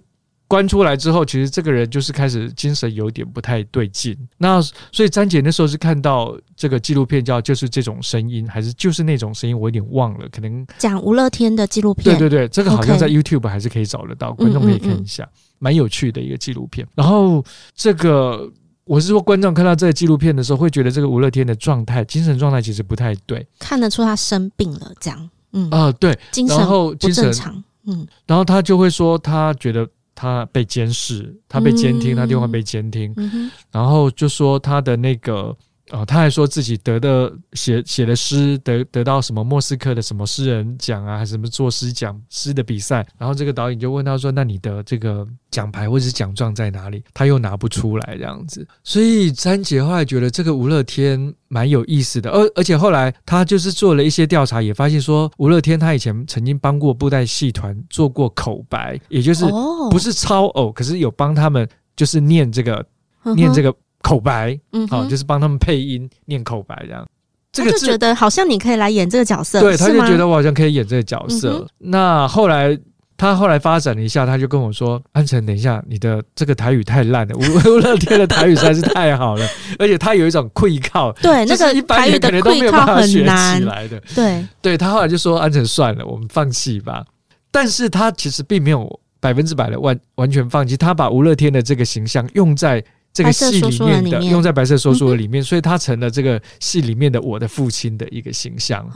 [0.52, 4.18] 关出来之后，其实这个人就是开始精神有点不太对劲。
[4.38, 4.62] 那
[4.92, 10.28] 所以詹姐那时候是看到这个纪录片叫就是这种声音，还是就是那种声音，我有点忘了。
[10.30, 12.04] 可能讲吴乐天的纪录片。
[12.04, 15.26] 对对对，这个好像在 YouTube 还是可以找得到观众可以看一下，
[15.58, 16.86] 蛮有趣的一个纪录片。
[16.96, 17.42] 然后
[17.74, 18.52] 这个
[18.84, 25.30] 我是说，观众看到这个纪录片的时候，会觉得这个吴乐天的状态、精神状态其实不太对，看得出他生病了，这样。
[25.54, 27.64] 嗯啊、呃，对，精神不正常。
[27.86, 29.88] 嗯，然后他就会说，他觉得。
[30.14, 35.56] 他被监视，他被监听，嗯、他电话被监听，嗯、然后就说他的那个。
[35.90, 43.06] 啊、哦，他还说自己得的写写的诗得得到什么莫斯科的什么诗人奖啊，还是什么作诗奖诗的比赛。
[43.18, 48.66] 然后这个导演就问他说：“那你的这个奖牌或者是奖状在哪里？”他又拿不出来这样子。
[48.84, 59.46] 所以詹杰后来觉得这个吴乐天蛮有意思的，而而且后来他就是做了一些调查，也发现说吴乐天他以前曾经帮过布袋戏团做过口白，也就是
[59.90, 61.68] 不是超偶，可是有帮他们
[61.98, 62.86] 就是念这个、
[63.24, 63.76] 哦、念这个。
[64.02, 67.06] 口白，嗯，好，就是帮他们配音念口白这样。
[67.54, 71.60] 这个就觉得好像你可以来演这个角色，对，他就觉得我好像可以演这个角色。
[71.60, 72.80] 嗯、那后来
[73.18, 79.46] 他后来发展了一下，他就跟我说：“安辰，等一下，你的这个台语太烂了，吴吴乐天的台语实在是太好了，
[79.78, 84.02] 而且他有一种愧靠，对，那个一般人可能都没有办法学起来的。
[84.16, 87.04] 对，对他后来就说：安辰算了，我们放弃吧。
[87.52, 92.82] 但是他其实并没有百分之百的完完全放弃，他把吴乐天的这个形象用在。”
[93.14, 98.88] 这个戏里面的用在白色说书的里面，所以他成了这个戏里面的我的父亲的一个形象。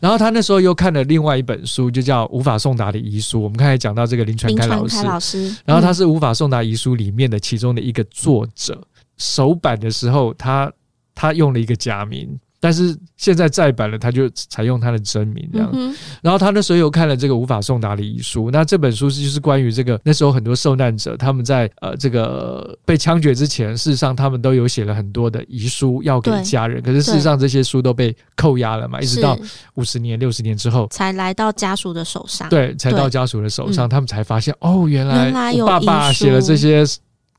[0.00, 3.38] 然后他那时候又看了另外一本书，就叫《无法送达的遗书》。
[3.40, 8.86] 我们刚才讲到这个林传开老师，然后他是《无法送达遗书》里面的其中的一个作者。
[9.16, 10.70] 首版的时候，他
[11.14, 12.38] 他用了一个假名。
[12.60, 15.70] 但是现在再版了，他就采用他的真名这样。
[15.72, 29.38] 嗯、然后他那时候又看了这个无法送达的遗书，那这本书是就是关于这个那时候很多受难者他们在呃这个被枪决之前，事实上他们都有写了很多的遗书要给家人，可是事实上这些书都被扣押了嘛，一直到
[29.74, 30.86] 五十年、六十年之后。
[30.90, 32.48] 才来到家属的手上。
[32.48, 36.84] 对，才到家属的手上，他们才发现哦，原来我爸爸写了这些。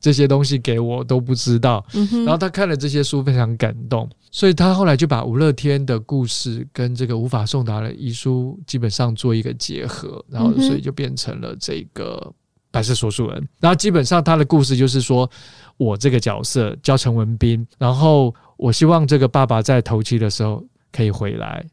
[0.02, 12.32] 这些东西给我都不知道，嗯，然后他看了这些书非常感动，所以他后来就把吴乐天的故事跟这个无法送达的遗书基本上做一个结合，然后所以就变成了这个
[12.70, 13.48] 白色说书人。
[13.60, 15.28] 然后基本上他的故事就是说，
[15.76, 21.66] 我这个角色叫陈文斌，然后我希望这个爸爸在头七的时候可以回来。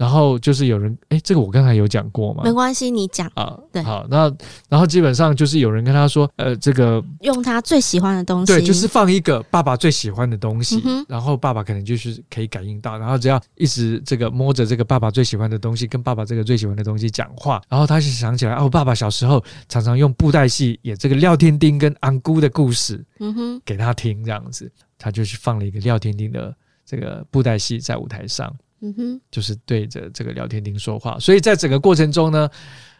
[0.00, 2.40] 然后就是有人，哎，这个我刚才有讲过吗？
[2.42, 3.54] 没关系，你讲啊。
[3.70, 4.34] 对，好，那
[4.66, 28.50] 然后基本上就是有人跟他说，呃，这个用他最喜欢的东西，对，就是放一个爸爸最喜欢的东西，嗯、然后爸爸可能就是可以感应到，然后只要一直这个摸着这个爸爸最喜欢的东西，跟爸爸这个最喜欢的东西讲话，然后他就想起来，哦，爸爸小时候常常用布袋戏演这个廖天丁跟安姑的故事，嗯哼，给他听，这样子，他就去放了一个廖天丁的这个布袋戏在舞台上。
[28.82, 32.48] 嗯哼，就是对着这个聊天厅说话，所以在整个过程中呢，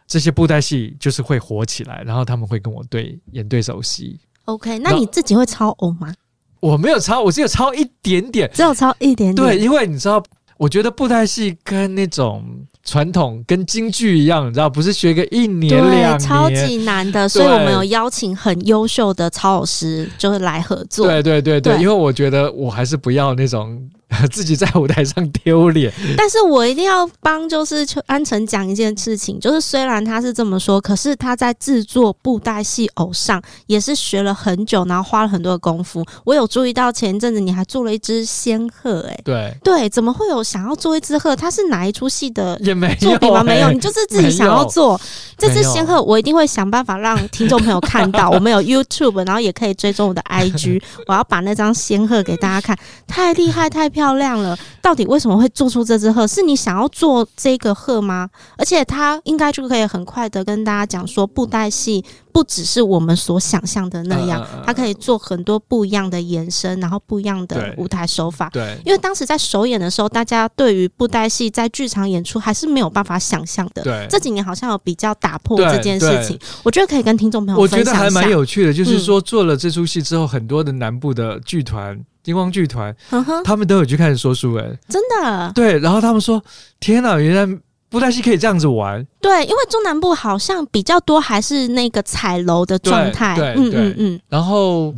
[0.05, 4.19] 这些布袋戏就是会火起来，然后他们会跟我对演对手戏。
[4.45, 6.13] OK，那你自己会抄偶吗？
[6.59, 9.35] 我没有抄，我只有抄一点点，只有抄一点点。
[9.35, 10.21] 对，因为你知道，
[10.57, 12.45] 我觉得布袋戏跟那种
[12.83, 21.07] 传统跟京剧一样，你知道，不是学个一年两年，超级难的，所以我们有邀请很优秀的操老师，就是来合作。
[21.07, 23.89] 对对对对，对，因为我觉得我还是不要那种。
[24.31, 36.05] 自己在舞台上丢脸，但是我一定要帮就是安城讲一件事情，就是虽然他是这么说，可是他在制作布袋戏偶上也是学了很久，然后花了很多的功夫。
[36.25, 41.35] 我有注意到前一阵子你还做了一只仙鹤，哎，对对，怎么会有想要做一只鹤？
[41.35, 43.43] 它是哪一出戏的也没有作品吗？
[43.43, 44.99] 没有，你就是自己想要做
[45.37, 48.29] 这只仙鹤，我一定会想办法让听众朋友看到。
[48.29, 54.00] 我们有 YouTube，然后也可以追踪我的 IG，我要把那张仙鹤给大家看，太厉害，太漂亮。
[54.01, 56.25] 漂亮了，到底为什么会做出这只鹤？
[56.25, 58.27] 是你想要做这个鹤吗？
[58.57, 68.49] 而且他应该就可以很快的跟大家讲说，布袋戏不只是我们所想象的那样，它可以做很多不一样的延伸，然后不一样的舞台手法。
[68.51, 73.83] 对，因为当时在首演的时候，大家对于布袋戏在剧场演出还是没有办法想象的。
[73.83, 77.91] 对，这几年好像有比较打破这件事情，我觉得可以跟听众朋友分享一下。
[77.91, 82.03] 我觉得还蛮有趣的，就是说做了这出戏之后，很多的南部的剧团。
[82.23, 82.95] 金光剧团，
[83.43, 85.51] 他们都有去看说书人，真的。
[85.53, 86.43] 对，然后他们说
[86.79, 93.35] ：“天哪，原来布袋戏可以这样子玩。”对，因为中南部好像比较多还是那个彩楼的状态。
[93.35, 94.19] 对，对，对，嗯嗯。
[94.29, 94.93] 然后，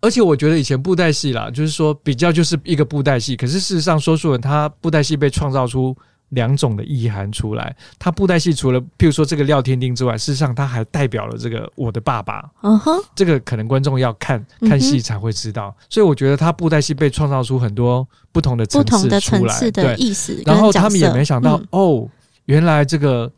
[0.00, 5.96] 而且我觉得以前布袋戏啦，就是说比较就是一个布袋戏，可是事实上说书人他布袋戏被创造出。
[6.30, 12.48] 两种的意涵出来，他布袋戏除了譬如说这个廖天丁之外，事实上他还代表了这个我的爸爸。
[12.62, 20.42] 嗯哼，这个可能观众要看看戏才会知道，嗯，所以我觉得他布袋戏被创造出很多不同的层次出来，不同的层次的意思。
[20.46, 22.08] 然后他们也没想到，嗯，哦，
[22.44, 23.30] 原来这个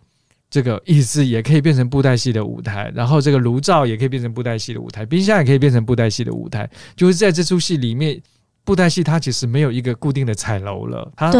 [0.51, 8.21] 这个意思也可以变成布袋戏的舞台，然后这个炉灶也可以变成布袋戏的舞台，冰箱也可以变成布袋戏的舞台，就是在这出戏里面。
[8.65, 11.33] 布袋戏它其实没有一个固定的彩楼了，它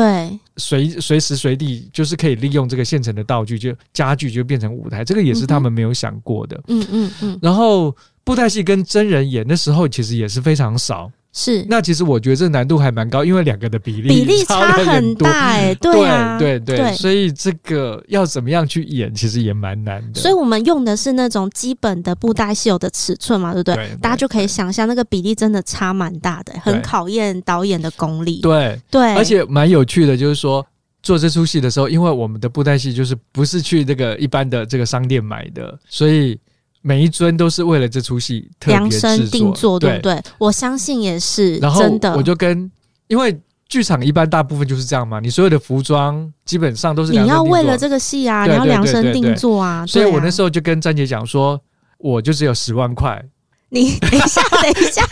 [0.57, 6.61] 随随时随地就是可以利用这个现成的道具，就家具就变成舞台，这个也是他们没有想过的。
[6.69, 7.39] 嗯嗯嗯。
[7.41, 11.11] 然后布袋戏跟真人演的时候，其实也是非常少。
[11.35, 20.21] 是，那其实我觉得这难度还蛮高，因为两个的比例比例差很大哎、欸，对啊，对对对，所以这个要怎么样去演，其实也蛮难的。
[20.21, 23.75] 所以我们用的是那种基本的布袋戏有的尺寸嘛，对不对？
[23.77, 28.41] 对，大家就可以想象那个比例真的差蛮大的，很考验导演的功力。
[28.43, 30.63] 对对，而且蛮有趣的，就是说
[31.03, 36.39] 做这出戏的时候，因为我们的布袋戏就是不是去这个一般的这个商店买的，所以。
[36.83, 40.21] 每一尊都是为了这出戏量身定做，对不对？
[40.39, 41.57] 我相信也是。
[41.57, 42.71] 然后真的，我就跟
[43.07, 49.87] 因为剧场一般大部分就是这样嘛，你所有的服装基本上都是你要为了这个戏啊，你要量身定做啊。
[49.87, 51.59] 所以我那时候就跟詹姐讲说，
[51.99, 53.25] 我就只有十万块。
[53.75, 55.03] 你 等一下，等一下，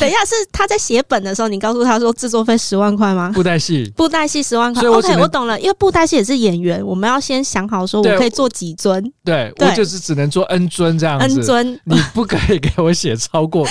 [0.00, 3.30] 等一下，是他在写本的时候，你告诉他说制作费十万块吗？
[3.32, 4.82] 布袋戏，布袋戏十万块。
[4.88, 9.00] OK，我懂了，因为布袋戏也是演员，我们要先想好说我可以做几尊。
[9.24, 11.24] 对，对我就是只能做 N 尊这样子。
[11.24, 13.64] N 尊，你不可以给我写超过。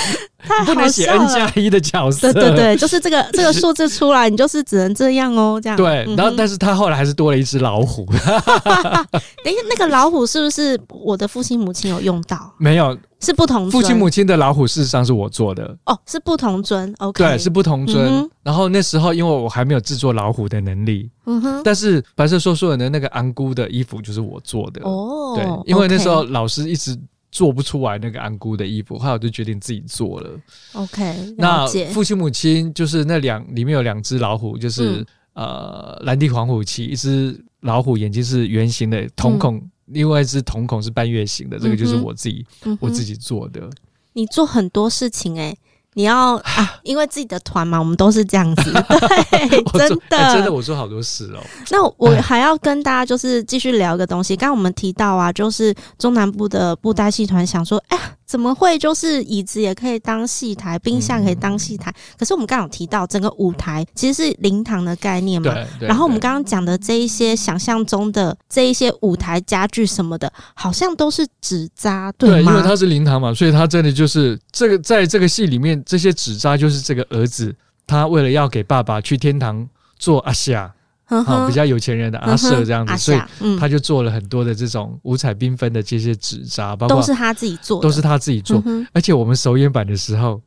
[0.46, 5.78] 他不能写 N 加一的角色，对对对，就是这个 这个数字出来，你就是只能这样哦，这样。
[5.78, 8.06] 对，然后但是他后来还是多了一只老虎。
[8.06, 12.54] 等一下，那个老虎是不是我的父亲母亲有用到？
[12.58, 13.70] 没有，是不同。
[13.72, 15.76] 父亲母亲的老虎事实上是我做的。
[15.86, 16.94] 哦，是不同尊。
[17.00, 18.30] OK，对，是不同尊。
[18.44, 21.62] 然后那时候因为我还没有制作老虎的能力，嗯哼。
[21.64, 24.82] 但是白色说书人的那个安姑的衣服就是我做的。
[24.84, 26.98] 哦，对，因为那时候老师一直。
[27.34, 30.40] 做不出来那个安姑的衣服，后来我就决定自己做了。
[30.74, 43.68] OK，那父亲母亲就是那两里面有两只老虎，就是、嗯、呃蓝地黄虎旗，一只老虎眼睛是圆形的瞳孔，嗯、另外一只瞳孔是半月形的，这个就是我自己、嗯、我自己做的。
[44.14, 45.58] 你做很多事情哎、欸。
[45.94, 51.40] 你要啊， 因为自己的团嘛，我们都是这样子， 对，真的、欸，真的，我做好多事哦。
[51.72, 58.04] 那我还要跟大家就是继续聊一个东西，刚刚我们提到啊，就是中南部的布袋戏团想说，哎呀。
[58.26, 61.92] 怎么会就是椅子也可以当戏台，冰箱也可以当戏台？
[61.92, 65.54] 嗯、可是我们刚刚有提到，整个舞台其实是灵堂的概念嘛。
[65.80, 72.36] 然后我们刚刚讲的这一些想象中的这一些舞台家具什么的，好像都是纸扎，对吗？
[72.36, 77.54] 对，因为它是灵堂嘛，所以它真的就是这个，在这个戏里面，这些纸扎就是这个儿子，
[77.86, 79.68] 他为了要给爸爸去天堂
[79.98, 80.74] 做阿夏。
[81.06, 83.20] 好，比较有钱人的阿舍这样子，所以
[83.60, 88.64] 他就做了很多的这种五彩缤纷的这些纸扎，包括都是他自己做，都是他自己做。
[88.94, 90.42] 而且我们首演版的时候，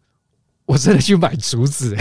[0.64, 1.94] 我真的去买竹子，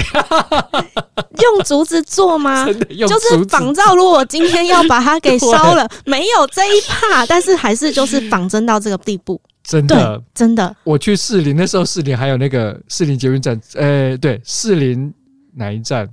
[1.43, 2.65] 用竹子做吗？
[2.65, 3.93] 真的用，就是仿照。
[3.93, 9.39] 如果我今天要把它给烧了， 没有这一趴，但是还是就是仿真到这个地步。
[9.65, 10.75] 真的，真的。
[10.83, 15.13] 我去士林那时候，士林还有那个士林捷运站，呃，对，士林
[15.53, 16.07] 哪一站？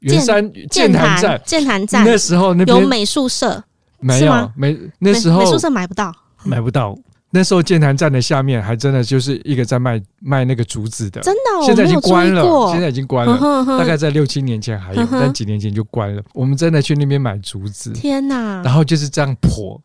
[0.00, 3.62] 圆山剑潭站，剑潭站那时候那边有美术社，
[3.98, 6.10] 没有没那时候美术社买不到，
[6.42, 6.96] 买不到。
[7.32, 13.64] 那时候剑潭站的下面还真的就是一个在卖卖那个竹子的，真的，哦现在已经关了，现在已经关了。
[13.78, 16.22] 大概在六七年前还有，但几年前就关了。
[16.32, 18.62] 我们真的去那边买竹子，天哪！
[18.64, 19.80] 然后就是这样破，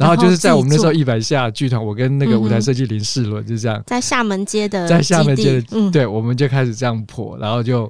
[0.00, 7.88] 然后就是在我们那时候一百下剧团，我跟那个舞台设计林世伦就这样在厦门街的，在厦门街的，对，我们就开始这样破，然后就。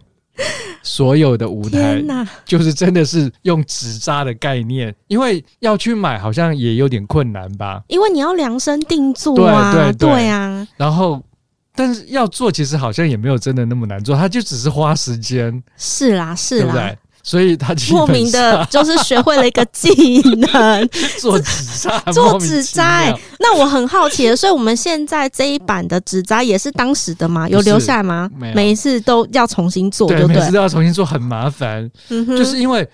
[0.83, 2.03] 所有的舞台
[2.47, 7.83] 就是真的是用纸扎的概念，因为要去买好像也有点困难吧？
[7.89, 10.67] 因为你要量身定做啊，对对对，啊。
[10.79, 11.23] 然后，
[11.75, 15.63] 但是要做其实好像也没有真的那么难做，它就只是花时间。
[15.77, 16.63] 是啦，是啦。
[16.63, 16.99] 对不对？
[17.23, 20.89] 所以他莫名的 就是学会了一个技能，
[21.21, 23.15] 做纸扎， 做纸扎。
[23.39, 27.49] 那我很好奇的，所以我们现在这一版的纸扎也是当时的吗？
[27.49, 28.31] 有留下来吗？
[28.37, 31.91] 每一次都要重新做，对，每次都要重新做，很麻烦。
[32.09, 32.89] 嗯哼，就是因为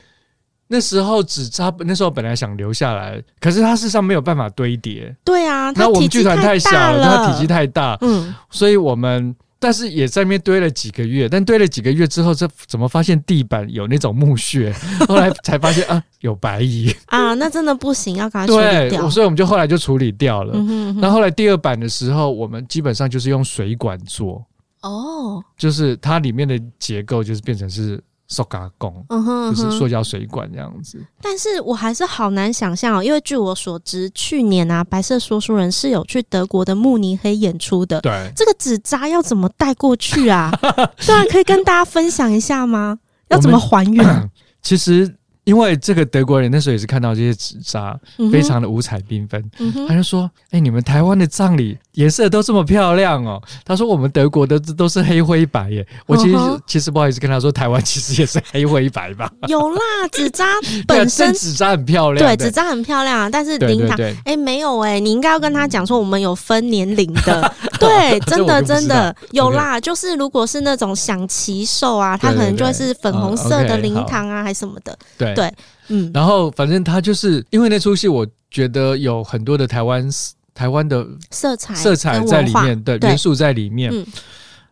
[0.68, 5.14] 那时候纸扎，那时候本来想留下来，可是它事实上没有办法堆叠。
[5.24, 9.34] 对啊，那我们剧团太小了，它体积太大，嗯，所以我们。
[9.58, 14.72] 但是也在那边堆了几个月，但堆了几个月之后，这怎么发现地板有那种木屑？
[15.08, 19.02] 后来才发现啊，有白蚁啊，那真的不行，要赶快处理掉。
[19.02, 20.54] 对，所以我们就后来就处理掉了。
[21.00, 24.44] 那后来第二版的时候，我们基本上就是用水管做
[24.82, 28.02] 哦，就是它里面的结构就是变成是。
[28.28, 30.98] 塑胶工，嗯哼，就是塑胶水管这样子。
[31.20, 38.00] 但是我还是好难想象哦，因为据我所知，去年啊，白色说书人是有去德国的慕尼黑演出的。
[38.00, 40.50] 对，这个纸扎要怎么带过去啊？
[41.06, 42.98] 当然可以跟大家分享一下吗？
[43.28, 44.30] 要怎么还原？
[44.62, 45.15] 其实。
[45.46, 47.96] 因为这个德国人那时候也是看到这些纸扎，
[48.32, 53.40] 非常的五彩缤纷，嗯、他就说：“哎、欸，你们台湾的葬礼颜色都这么漂亮哦。
[53.64, 59.30] ”他说：“我们德国的都是黑灰白耶。”我其实、嗯、其实不好意思跟他说，台湾其实也是黑灰白吧？
[59.46, 59.78] 有啦，
[60.10, 60.46] 纸扎
[60.84, 63.30] 本身纸扎很漂亮，对，纸扎很漂亮啊。
[63.30, 69.80] 但是灵堂，哎、欸，没有哎、欸，你应该要跟他讲说，我们有分年龄的， 对，真的真的有啦。
[69.80, 75.35] 就是如果是那种享耆寿啊，他可能就会是粉红色的灵堂啊，还是什么的，对。
[75.36, 75.54] 对，
[75.88, 80.10] 嗯，然后反正他就是因为那出戏，我觉得有很多的台湾
[80.54, 83.92] 台湾的色彩色彩在里面对元素在里面。
[83.92, 84.06] 嗯、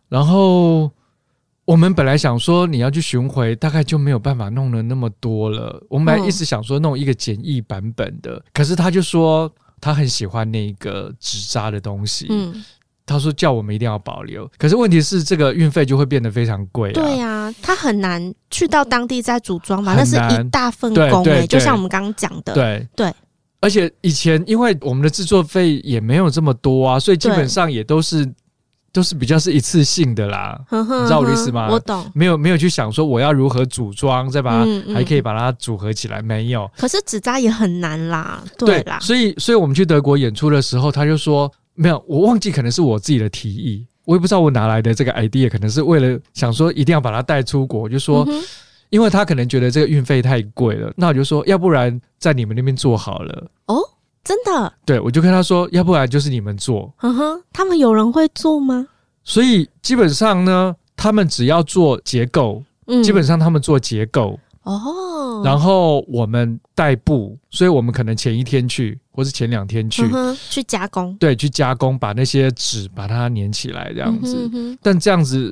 [0.09, 0.91] 然后
[1.63, 5.81] 我们本来想说你要去巡回，大概就没有办法弄了那么多了。
[5.87, 12.27] 我们还一直想说弄一个简易版本的，嗯、可是他就说他很喜欢那个纸扎的东西。
[12.29, 12.63] 嗯。
[13.05, 16.93] 他说叫我们一定要保留，可是问题是这个运费就会变得非常贵啊。
[16.93, 22.53] 对呀，他很难去到当地再组装嘛，那是一大份工诶，就像我们刚刚讲的。
[22.55, 23.13] 对对，
[23.61, 28.27] 而且以前因为我们的制作费也没有这么多啊，所以基本上也都是
[28.91, 30.59] 都是比较是一次性的啦。
[30.71, 31.67] 你知道我的意思吗？
[31.69, 32.09] 我懂。
[32.15, 36.67] 没有没有去想说我要如何组装，再把它还可以把它组合起来，没有。
[36.75, 38.97] 可是纸扎也很难啦，对啦。
[38.99, 41.51] 所以所以我们去德国演出的时候，他就说。
[41.75, 48.41] 没有，我忘记，可能是我自己的提议，我也不知道我哪来的这个 idea，可能是为了想说一定要把它带出国，我就说，嗯、
[48.89, 53.47] 因为他可能觉得这个运费太贵了，那我就说，要不然在你们那边做好了。
[53.65, 53.77] 哦，
[54.23, 54.73] 真的？
[54.85, 56.93] 对，我就跟他说，要不然就是你们做。
[57.01, 58.87] 嗯哼，他们有人会做吗？
[59.23, 64.39] 所以基本上呢，他们只要做结构，嗯、基本上他们做结构。
[64.65, 74.35] 哦，然后我们代步，所以我们可能前一天去，或是前两天去，嗯、去加工，对，去加工，把那些纸把它粘起来，这样子。
[74.35, 75.51] 嗯、哼哼，但这样子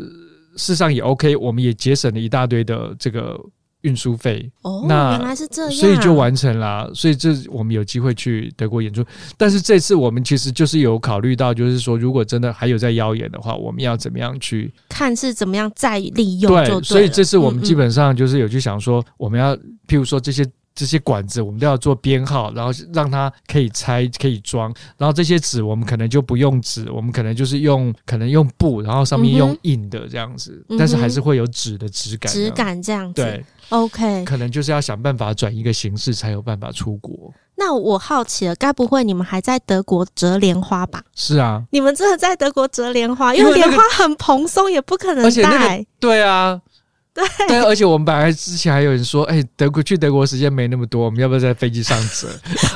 [0.58, 3.40] 事实上也 OK，我们也节省了一大堆的这个。
[3.84, 6.92] 运输费哦，那原来是这样，所以就完成了。
[6.94, 9.06] 所以这我们有机会去德国演出，
[9.38, 16.68] 但是这次我们其实就是有考虑到，就是说如果真的还有在邀演的话，我们要怎么样去看是怎么样再利用對。
[16.68, 19.56] 对，所以这次我们基本上就是有去想说，我们要
[19.88, 20.46] 譬如说这些。
[20.76, 24.74] 这些管子我们都要做编号，然后让它可以拆可以装。
[24.98, 32.32] 然后这些纸我们可能就不用纸，我们可能就是用可能用布，然后上面用印的这样子，嗯、但是还是会有纸的质感。
[32.32, 33.22] 质感这样子。
[33.22, 34.26] 对，OK。
[34.26, 37.32] 可能就是要想办法转一个形式，才有办法出国。
[37.56, 41.04] 那我好奇了，该不会你们还在德国折莲花吧？
[41.14, 45.86] 是啊，你们真的在德国折莲花，因为莲花很蓬松，也不可能带。
[46.00, 46.60] 对啊。
[47.14, 52.28] 对，对，而且我们本来之前还有人说，哎、欸，德国去德国时间没那么多，我们要不要在飞机上折？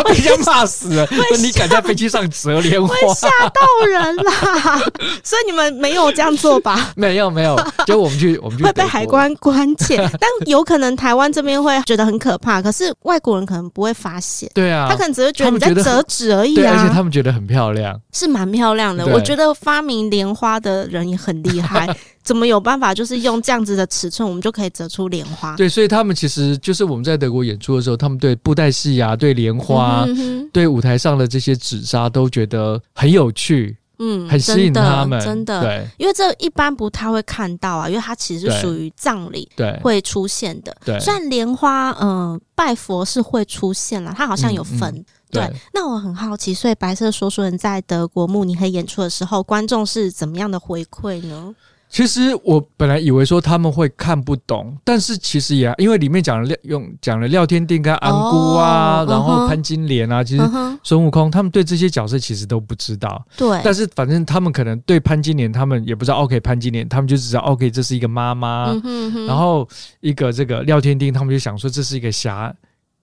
[0.05, 1.07] 被人家骂死了！
[1.07, 2.93] 说你敢在飞机上折莲花？
[2.93, 4.79] 会吓到人啦！
[5.23, 6.93] 所以你们没有这样做吧？
[6.95, 7.59] 没有，没有。
[7.87, 14.47] 就我们去， 我们去会被海关关切， 但有可能台湾这边会觉得很可怕，可是外国人可能不会发现。
[14.53, 16.75] 对啊，他可能只是觉得你在折纸而已啊。
[16.77, 19.03] 而且他们觉得很漂亮，是蛮漂亮的。
[19.07, 21.87] 我觉得发明莲花的人也很厉害。
[22.27, 22.93] 怎么有办法？
[22.93, 25.55] 就是用这样子的尺寸，我们就可以折出莲花。
[25.55, 35.17] 对，所以他们其实就是我们在德国演出的时候，他们对布袋戏啊、对莲花、嗯、哼哼对舞台上的这些纸扎都觉得很有趣，嗯，很吸引他们。
[35.21, 40.75] 真的，真的对，因为这一般不太会看到啊，因为它其实是属于葬礼对会出现的。
[40.83, 44.93] 对，虽然莲花嗯、呃、拜佛是会出现了，它好像有分。
[44.93, 51.55] 嗯嗯对，对，那我很好奇，所以白色说书人在德国慕尼黑演出的时候，观众是怎么样的回馈呢？
[51.89, 60.43] 其实我本来以为说他们会看不懂，但是其实也因为里面讲了廖用讲了廖天定跟安姑啊，哦、然后潘金莲啊，其实
[60.83, 63.25] 孙悟空他们对这些角色其实都不知道。
[63.37, 66.17] 对，但是反正他们可能对潘金莲他们也不知道。
[66.17, 68.65] OK，潘金莲他们就只知道 OK，这是一个妈妈。
[68.71, 69.67] 嗯哼哼，然后
[70.01, 72.53] 一个这个廖天定他们就想说这是一个侠。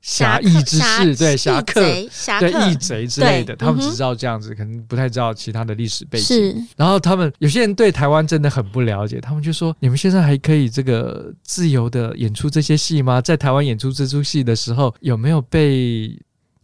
[0.05, 6.69] 侠义之士，对侠客，对义贼之类的，他们只知道这样子，可能不太知道其他的历史背景。
[6.77, 13.19] 然后他们有些人对台湾真的很不了解，他们就说：“你们现在还可以这个自由的演出这些戏吗？
[13.19, 16.15] 在台湾演出这出戏的时候，有没有被？”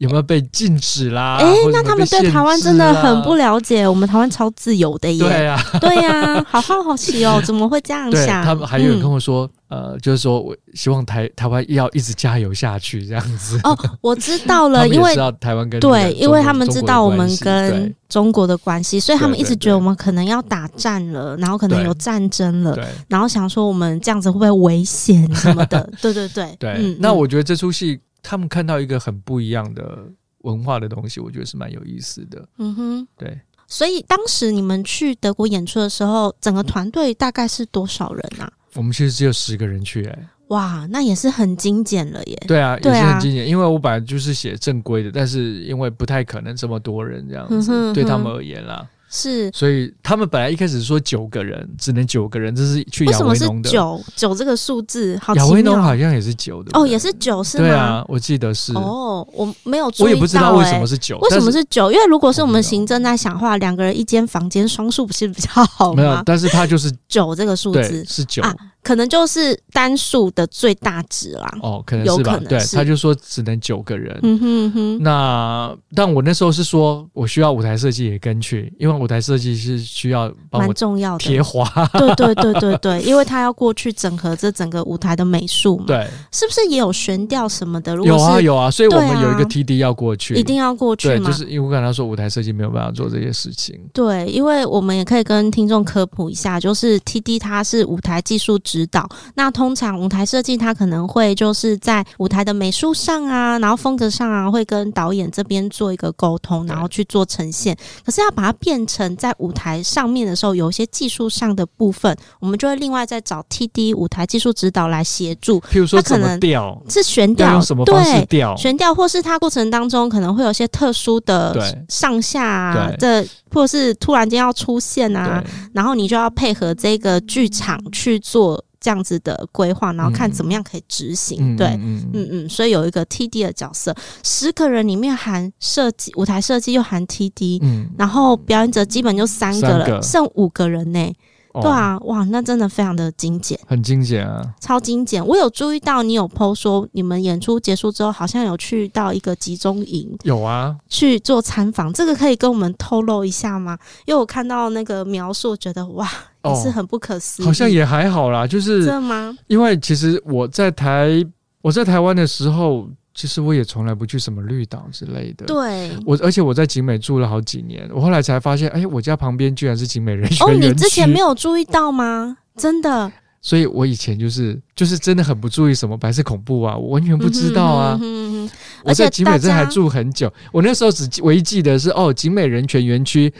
[0.01, 1.37] 有没有被禁止啦？
[1.39, 3.87] 哎、欸，那他们对台湾真的很不了解。
[3.87, 5.19] 我们台湾超自由的耶。
[5.23, 8.43] 对呀、啊， 对好好好奇哦， 怎么会这样想？
[8.43, 13.61] 他们还有人跟我说，嗯、呃，就是说我希望台台湾要一直加油下去，这样子。
[13.63, 25.87] 哦，我知道了， 因为知道台湾跟对，因为他们知道我们跟中国的关系，所以他们一直觉得我们可能要打战了，然后可能有战争了，对，然后想说我们这样子会不会危险什么的？
[26.01, 26.75] 对对对，对。
[26.79, 28.01] 嗯、那我觉得这出戏。
[28.23, 29.99] 他们看到一个很不一样的
[30.43, 32.49] 文化的东西，我觉得是蛮有意思的。
[32.59, 33.41] 嗯哼，对。
[33.67, 38.53] 所以当时你们去德国演出的时候，整个团队大概是多少人啊？
[38.75, 42.43] 我们其实只有十个人去、欸，哎，哇，那也是很精简了耶。
[42.49, 48.89] 对啊，也是很精简，因为我本来就是写正规的，但是因为不太可能这么多人这样子，嗯、哼哼对他们而言啦。
[49.13, 53.69] 是，所以他们本来一开始说九个人，只能九个人，这是去亚维农的。
[53.69, 56.71] 九九这个数字，好亚维农好像也是九的。
[56.79, 57.65] 哦，也是九是吗？
[57.65, 58.73] 对啊，我记得是。
[58.75, 61.19] 哦，我没有注意到、欸，我也不知道为什么是九。
[61.19, 61.91] 为什么是九？
[61.91, 66.03] 因为如果是我们行政在想话，两个人一间房间，双数不是比较好吗？
[66.03, 68.41] 没有，但是他就是九这个数字是九。
[68.43, 71.59] 啊可能就是单数的最大值啦。
[71.63, 72.39] 哦，可能是吧。
[72.49, 74.19] 对，他就说只能九个人。
[74.23, 75.03] 嗯哼哼。
[75.03, 81.65] 那但我那时候是说我需要舞台设计也跟去，因为舞台设计是需要蛮重要的贴花。
[81.93, 85.85] 对对对对对， 因为他要过去整合这整个舞台的美术嘛。
[85.87, 86.07] 对。
[86.33, 87.95] 是不是也有悬吊什么的？
[87.95, 91.15] 如果有啊有啊，所以我们有一个 TD 要过去，一定要过去。
[91.19, 93.79] 吗，就是因为我跟他说舞台设计没有办法做这些事情。
[93.93, 99.09] 对，因为我们也可以跟听众科普一下，就是 TD 它是舞台技术指导。
[99.35, 107.77] 那通常舞台设计它可能会就是在舞台的美术上啊，然后风格上啊，会跟导演这边做一个沟通，然后去做呈现。
[108.07, 115.59] 可是要把它变成在舞台上面的时候，有一些技术上的部分，我们就会另外再找 TD 舞台技术指导来协助。
[115.63, 118.55] 譬如说可能吊，是悬吊，用什么方式吊？
[118.57, 128.65] 悬吊，或是它过程当中可能会有些特殊的上下啊，这或是突然间要出现啊，然后你就要配合这个剧场去做。
[128.83, 131.55] 这样子的规划，然后看怎么样可以执行。
[131.55, 133.95] 嗯、对，嗯嗯嗯，所以有一个 TD 的角色，
[134.25, 141.13] 十个人里面含设计、舞台设计又含 TD，嗯，然后表演者基本就三个了，个剩五个人呢。
[141.55, 145.25] 对啊，哇，那真的非常的精简，很精简啊，超精简。
[145.27, 153.77] 我有注意到你有 PO 说，你们演出结束之后，好像有去到一个集中营，有啊，去做参访，这个可以跟我们透露一下吗？
[154.07, 156.09] 因为我看到那个描述，觉得哇，
[156.45, 157.45] 也是很不可思议。
[157.45, 159.37] 哦，好像也还好啦，就是真的吗？
[159.49, 161.25] 因为其实我在台，
[161.63, 162.89] 我在台湾的时候。
[163.21, 165.45] 其实我也从来不去什么绿岛之类的。
[165.45, 170.27] 对，我而且我在景美住了好几年，我后来才发现，哎，我家旁边居然是景美人。
[170.41, 172.39] 哦，你之前没有注意到吗？
[172.57, 173.13] 真的。
[173.43, 177.99] 所以我以前就是就是真的很不注意什么白色恐怖啊，我完全不知道啊。
[178.01, 178.51] 嗯哼嗯哼，
[178.85, 183.31] 我在景美镇还住很久，我那时候只唯一记得是哦，景美人权园区。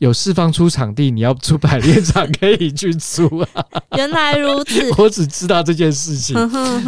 [0.00, 3.48] 有释放出场地，你要租排练场可以去租啊！
[3.96, 6.34] 原来如此， 我只知道这件事情，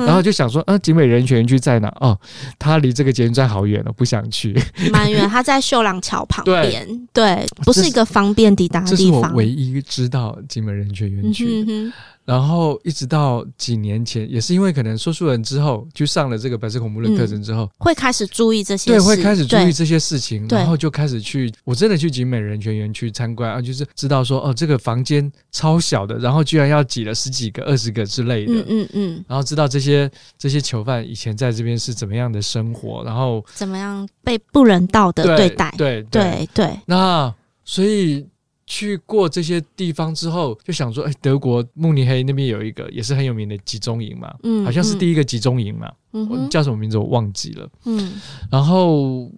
[0.04, 1.88] 然后就想说，啊，景美人权园区在哪？
[2.00, 2.18] 哦，
[2.58, 4.58] 它离这个捷运站好远了，不想去。
[4.90, 9.20] 蛮远，它在秀朗桥旁边，对，不是一个方便抵达的地方。
[9.20, 11.64] 这是我唯一知道景美人权园区。
[11.68, 11.92] 嗯
[12.24, 38.24] 然后一直到几年前，也是因为可能说书人之后就上了这个白色恐怖的课程之后，嗯、会开始注意这些事，对，会开始注意这些事情，然后就开始去，我真的去景美人权园去参观啊，就是知道说哦，这个房间超小的，然后居然要挤了十几个、二十个之类的，嗯嗯嗯，然后知道这些这些囚犯以前在这边是怎么样的生活，然后怎么样被不人道的对待，对对对，对，那所以。
[38.66, 48.12] 去过这些地方之后，就想说，哎，德国慕尼黑那边有一个也是很有名的集中营嘛，嗯，好像是第一个集中营嘛，嗯，叫什么名字我忘记了，嗯，
[48.50, 49.30] 然后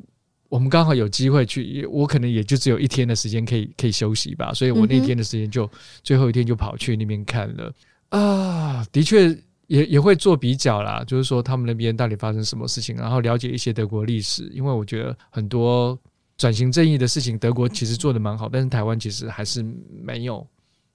[0.48, 5.68] 我们刚好有机会去，我可能也就只有一天的时间可以可以休息吧，所以我那天的时间就
[6.02, 7.72] 最后一天就跑去那边看了，
[8.10, 9.28] 啊，的确
[9.66, 15.98] 也也会做比较啦，就是说他们那边到底发生什么事情，然后了解一些德国历史，因为我觉得很多。
[16.36, 20.46] 转型正义的事情，德国其实做的蛮好，但是台湾其实还是没有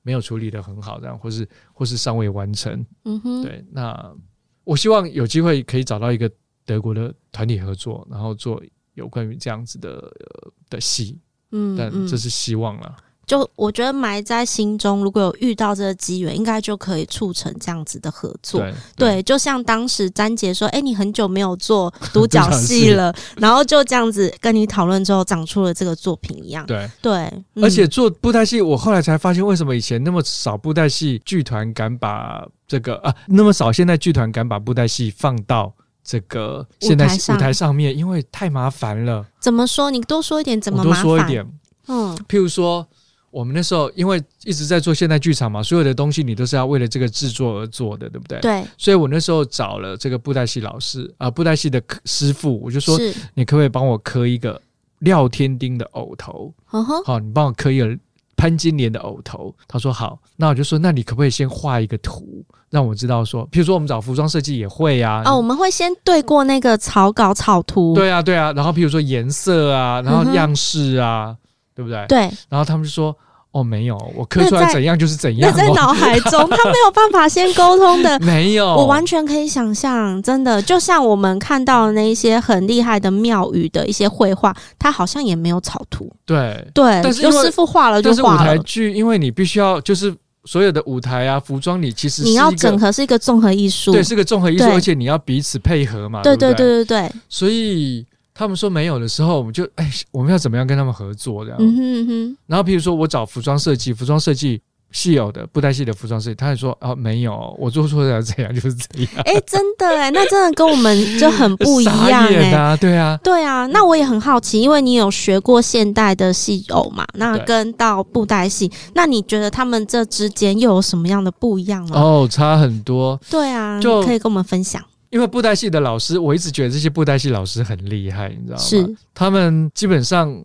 [0.01, 2.85] 没有处理的很好，这样或是或是尚未完成。
[3.05, 3.65] 嗯哼，对。
[3.71, 4.15] 那
[4.63, 6.29] 我希望有机会可以找到一个
[6.65, 8.61] 德国的团体合作，然后做
[8.93, 11.19] 有关于这样子的、呃、的戏。
[11.51, 12.95] 嗯，但这是希望了。
[13.29, 18.59] 就我觉得埋在心中，如果有遇到这个机缘，应该就可以促成这样子的合作。
[18.59, 23.13] 对，对对，就像当时詹杰说：“哎、欸，你很久没有做独角戏了。
[23.37, 26.65] ”然后就这样子跟你讨论之后，长出了这个作品一样。
[26.65, 35.71] 对对，嗯、而且做布袋戏，我后来才发现，为什么以前那么少布袋戏剧团敢把这个啊，那么少现在剧团敢把布袋戏放到
[36.03, 39.23] 这个现在舞台上面，因为太麻烦了。
[39.39, 39.91] 怎么说？
[39.91, 41.03] 你多说一点，怎么麻烦？
[41.03, 41.47] 多说一点。
[41.85, 42.87] 嗯，譬如说。
[43.31, 48.39] 我们那时候因为一直在做现代剧场嘛，所有的东西你都是要为了这个制作而做的，对不对？
[48.39, 48.63] 对。
[48.77, 52.97] 所以我那时候找了这个布袋戏老师啊、呃，布袋戏的师傅，我就说，
[53.35, 54.59] 你可不可以帮我刻一个
[54.99, 56.53] 廖天丁的偶头？
[56.65, 57.19] 好、uh huh.
[57.19, 57.97] 你帮我刻一个
[58.35, 59.53] 潘金莲的偶头。
[59.67, 65.21] 他说好，那我就说，那你可不可以先画一个图，让我知道说，譬如说我们找服装设计也会啊。
[65.25, 67.93] 哦，我们会先对过那个草稿草图。
[67.93, 68.51] 对啊，对啊。
[68.53, 71.27] 然后譬如说颜色啊，然后样式啊。
[71.27, 71.48] Uh huh.
[71.79, 72.05] 对不对？
[72.09, 72.19] 对，
[72.49, 73.15] 然后他们就说
[73.53, 78.19] ：“哦，没有，我刻出来怎样就是怎样。”那在脑海中，他没有办法先沟通的。
[78.19, 86.11] 没有，我完全可以想象，真的，就像我们看到的那一些很厉害的庙宇的一些绘画，它好像也没有草图。
[86.25, 88.37] 对对，但是就师傅画了就画了。
[88.37, 90.13] 就是舞台剧，因为你必须要，就是
[90.43, 96.21] 所有的舞台啊、服装，你其实你要整合是一个综合艺术，对，是个综合艺术，而且你要彼此配合嘛。
[96.23, 98.05] 对对对对对，所以。
[98.39, 101.57] 他们说没有的时候，我们就哎，我们要怎么样跟他们合作这样？
[101.59, 102.37] 嗯哼嗯哼。
[102.47, 104.61] 然后，比如说我找服装设计，服装设计
[104.91, 109.09] 是有的布袋戏的服装设计，他也说哦没有，我做错了这样就是这样。
[109.25, 112.77] 哎、欸，真的哎，那真的跟我们就很不一样 哎、啊。
[112.77, 113.65] 对啊，对啊。
[113.65, 121.99] 那我也很好奇，因为你有学过现代的戏偶嘛，那跟到布袋戏，那你觉得他们这之间又有什么样的不一样吗？
[121.99, 123.19] 哦，差很多。
[123.29, 124.81] 对啊，就可以跟我们分享。
[125.09, 128.63] 因为布袋戏的老师，我一直觉得这些布袋戏老师很厉害，你知道吗？
[128.63, 130.43] 是，他们基本上。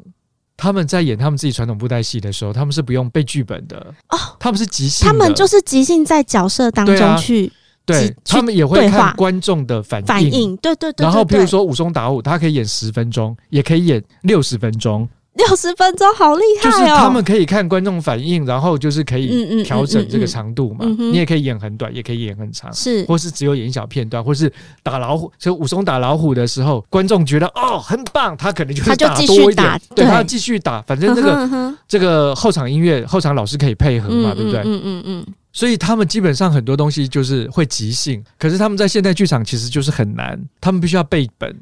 [0.57, 3.77] 他们在演他们自己传统布袋戏的时候，他们是不用背剧本的
[4.11, 7.53] 哦，他们是即兴，他们就是即兴在角色当中去，
[7.85, 11.05] 对，他们也会看观众的反应，反应，对对对，对。
[11.05, 15.09] 然后，比如说武松打虎，他可以演十分钟，也可以演六十分钟。
[15.35, 16.73] 六十分钟好厉害哦！
[16.73, 20.79] 就是他们可以看观众反应，然后就是可以调整这个长度嘛。
[20.83, 25.31] 嗯嗯嗯嗯、你也可以演很短，也可以演很长，是，或是只有演一小片段，或是打老虎。
[25.39, 30.81] 所以武松打老虎的时候，观众觉得哦很棒，他可能就是打多一点，对，他继续打。
[30.83, 34.61] 反正这个这个后场音乐，后场老师可以配合嘛，嗯、对不对？
[34.61, 35.27] 嗯嗯嗯。
[35.53, 41.57] 所以他们基本上很多东西就是会即兴，可是他们在现代剧场其实就是很难，他们必须要背本。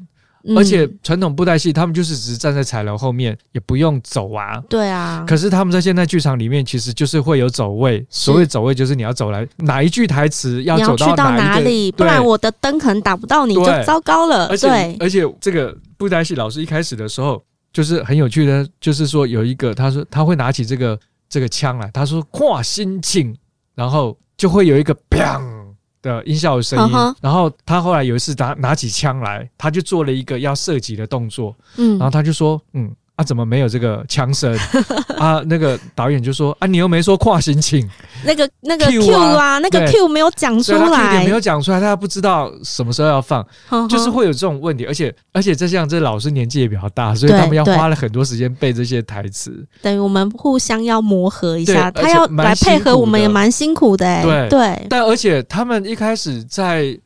[0.57, 4.61] 而且传统布袋戏，他们就是只是站在彩楼后面，也不用走啊。
[4.67, 5.23] 对啊。
[5.25, 8.05] 可是他们在现代剧场里面，其实就是会有走位。
[8.09, 14.47] 所谓走位，就是你要走来哪一句台词，要走到哪，里，不然我的灯可能打不到你，就糟糕了。
[14.47, 17.41] 而且，而且这个布袋戏老师一开始的时候，
[17.71, 23.33] 就是很有趣的，就是说有一个，他说他会拿起这个这个枪来，他说跨心情，
[23.75, 25.52] 然后就会有一个砰。
[26.03, 27.15] 的音效的声音，uh.
[27.19, 32.95] 然后他后来有一次拿拿起枪来，他就做了一个要射击的动作，嗯，然后他就说，嗯。
[33.15, 34.57] 啊，怎么没有这个枪声
[35.19, 35.39] 啊？
[35.45, 37.87] 那个导演就说：“啊，你又没说跨行请，
[38.25, 43.45] 那个那个 Q 啊，啊那个 Q 没有讲出来，没有讲出来，大家不知道什么时候要放，
[43.87, 44.85] 就是会有这种问题。
[44.85, 49.63] 而且而且，这像这老师年纪也比较大，所以他们要花了很多时间背这些台词。
[49.81, 54.23] 等于我们互相要磨合一下，他要来配合我们也蛮辛苦的、欸。
[54.23, 56.97] 对对，但而且他们一开始在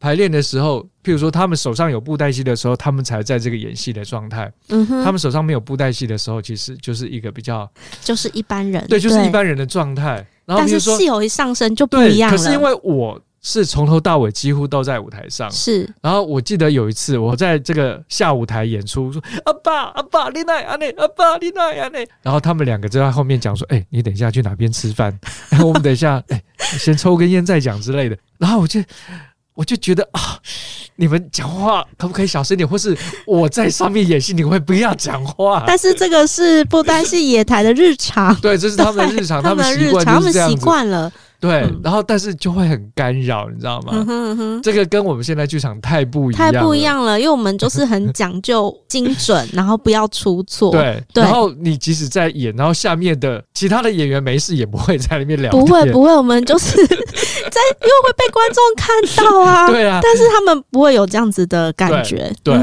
[0.00, 0.84] 排练的时候。
[1.02, 4.52] 譬如说，他们手上有布袋戏的时候，他们才在这个演戏的状态。
[4.68, 7.66] 嗯哼，他们手上没有布袋戏的时候，其实就是一个比较，
[8.02, 10.16] 就是一般人，对，就是一般人的状态。
[10.44, 12.36] 然后，但是戏偶一上身就不一样了。
[12.36, 15.90] 可是因为我是从头到尾几乎都在舞台上，是。
[16.02, 20.90] 然后我记得有一次我在这个下舞台演出，说：“阿爸，阿爸，你奈阿内？
[20.98, 25.18] 阿爸，你奈阿内？”然后他们两个就在后面讲说：“哎、欸，你等一下去哪边吃饭？
[25.48, 28.78] 然 后我们等一下，哎、欸，先抽根烟再讲之类的。”然后我就。
[29.60, 30.38] 我就觉得啊，
[30.96, 32.66] 你们讲话可不可以小声点？
[32.66, 32.96] 或是
[33.26, 35.62] 我在上面演戏，你会不要讲话？
[35.66, 41.12] 但是这个是不单是野台的日常，对，这是他们的 日常，他们习惯，他们习惯了。
[41.38, 43.92] 对、嗯，然后但是就会很干扰，你知道吗？
[43.94, 50.70] 嗯哼嗯哼，这个跟我们现在剧场太不一样，太不一样了，因为我们就是很讲究精准，然后不要出错。
[50.70, 56.76] 对，然后你即使在演，然后下面的其他的演员没事也不会在里面聊，不会不会，我们就是
[57.50, 59.66] 在，因为会被观众看到啊。
[59.70, 62.32] 对啊，但是他们不会有这样子的感觉。
[62.42, 62.54] 对，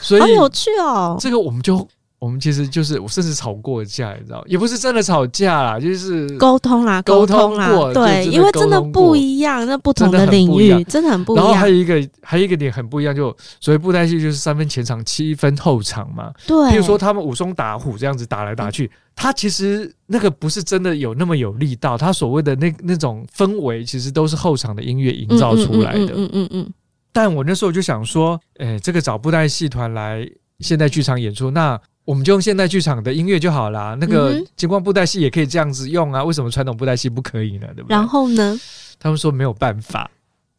[0.00, 1.16] 所以好有趣哦。
[1.18, 1.86] 这个我们就。
[2.18, 11.44] 我们其实就是，我甚至吵过架，你知道，也不是真的吵架啦，就是沟通啦，沟通啦，对，因为真的不一样，那不同的领域真的很不一样。
[11.44, 16.32] 然后还有一个，还有一个点很不一样，就所谓布袋戏就是三分前场，七分后场嘛。
[16.46, 25.98] 对，比如说他们武松打虎这样子打来打去，他其实那个不是真的有那么有力道，他所谓的那那种氛围，其实都是后场的音乐营造出来的。
[25.98, 26.72] 嗯嗯嗯，嗯，嗯，嗯。
[27.12, 30.26] 但我那时候就想说，哎，这个找布袋戏团来
[30.60, 31.78] 现代剧场演出，那。
[32.06, 33.94] 我们就用现代剧场的音乐就好啦。
[34.00, 37.66] 那个金光布袋戏也可以这样子用啊，为什么传统布袋戏不可以呢？
[37.74, 37.94] 对不对？
[37.94, 38.58] 然后呢？
[38.98, 40.10] 他们说没有办法。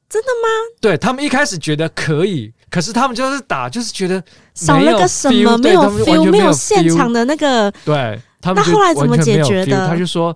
[0.10, 0.48] 真的吗？
[0.80, 4.24] 对，他们一开始觉得可以，可是他们就是打，就是觉得
[4.54, 7.70] 少了个什么，没有 feel，没有现场的那个。
[7.84, 9.86] 对，他们那后来怎么解决的？
[9.86, 10.34] 他就说，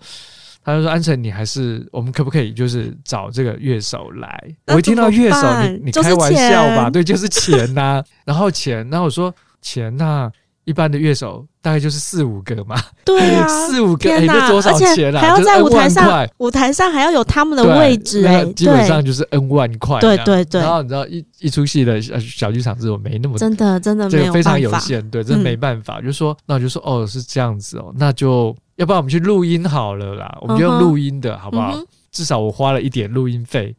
[0.63, 4.43] 他就说，安辰，你还是我们可不可以就是找这个乐手来？
[4.67, 6.89] 我一听到乐手，你你开玩笑吧？
[6.89, 8.03] 对，就是钱呐、啊。
[8.25, 10.31] 然后钱，然后我说钱呐、啊。
[10.71, 15.19] 一般的乐手大概就是四五个嘛，对啊， 四五个，哎，那多少钱啊？
[15.19, 19.99] 还要在舞台上，舞台上还要有他们的位置，哎，基本上就是 N 万块。
[19.99, 20.61] 对对对。
[20.61, 25.99] 然后你知道一一出戏的小剧场这种没那么真的真的没有非常有限，对，真的没办法。
[25.99, 31.77] 就说那我就说哦是这样子哦，那就要不然我们去录音好了啦，我们就用录音的好不好？
[32.13, 33.75] 至少我花了一点录音费。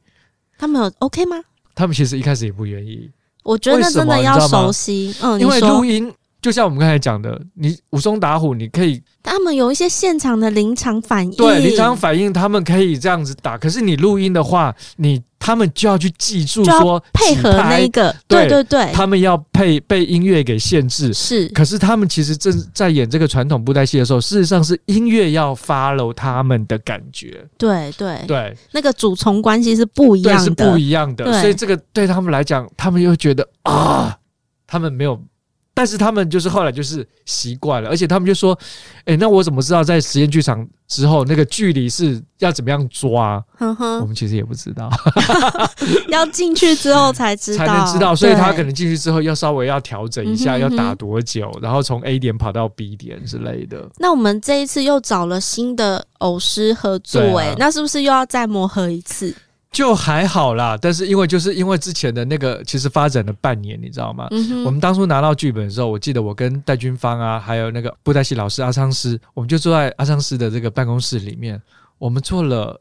[0.59, 1.37] 他们有 OK 吗？
[1.75, 3.11] 他们其实一开始也不愿意。
[3.45, 6.13] 我觉得真的要熟悉，嗯，因为录音。
[6.43, 13.57] 就像我们刚才讲的，你武松打虎，你可以他们有一些现场的临场反应，对临场反应，他们可以这样子打。
[13.57, 21.15] 可是你录音的话，你他们就要去记住说配合那一个，对对对，他们要配被音乐给限制。
[21.15, 27.47] 是，可是他们其实正在演这个传统布袋戏的时候，事实上是音乐要 follow 他们的感觉。
[27.57, 31.41] 对对对，那个主从关系是不一样的，是不一样的。
[31.41, 34.19] 所以这个对他们来讲，他们又觉得啊，
[34.67, 35.21] 他们没有。
[35.75, 38.59] 但是他们就是后来就是习惯了，而且他们就说
[39.07, 44.91] ：“哎、欸，那我怎么知道在实验剧场之后那个距离是要怎么样抓？”呵呵，我们其实也不知道，
[46.09, 48.15] 要进去之后才知道，才能知道。
[48.15, 53.89] 所以他可能进去之后要稍微要调整一下，要打多久，然后从 A 点跑到 B 点之类的。
[53.99, 59.35] 那我们这一次又找了新的偶师合作、欸，哎、啊，那是不是又要再磨合一次？
[59.73, 64.29] 就还好啦，但是因为就是因为之前的那个其实发展了半年，你知道吗？
[64.31, 71.59] 嗯、我们当初拿到剧本的时候，我记得我跟戴军芳啊，还有那个布袋戏老师阿昌师，我们就坐在阿昌师的这个办公室里面，
[71.97, 72.79] 我们做了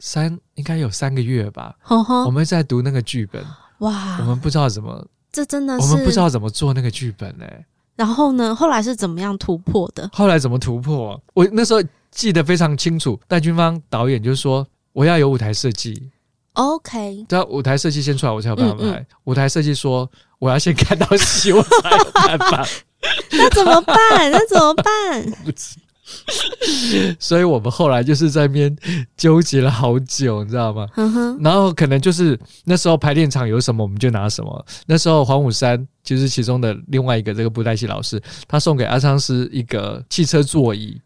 [0.00, 1.76] 三应该有三个月吧。
[1.82, 3.40] 呵呵我们在读那个剧本，
[3.78, 7.64] 哇，我们不知道怎么，这真的是我们不知道怎么做那个剧本呢、欸。
[7.94, 10.10] 然后呢，后来是怎么样突破的？
[10.12, 11.22] 后来怎么突破？
[11.32, 14.66] 我那时候记得非常清楚，戴军芳导演就说。
[14.98, 16.10] 我要有舞台设计
[16.54, 17.24] ，OK。
[17.28, 18.82] 只要舞台设计先出来，我才有办法拍。
[18.82, 22.66] 嗯嗯、舞台设计说，我要先看到戏，我才有办法。
[23.30, 23.96] 那怎么办？
[24.32, 25.30] 那怎么办？
[25.44, 25.76] 不知。
[27.20, 28.76] 所以我们后来就是在那边
[29.16, 30.88] 纠结了好久，你知道吗？
[31.40, 34.66] 然后可能就是那时候排练场有什么，我们就拿什么。
[34.84, 41.00] 那时候黄武山就是其中的另外一个这个布袋戏老师，他送给阿昌师一个汽车座椅。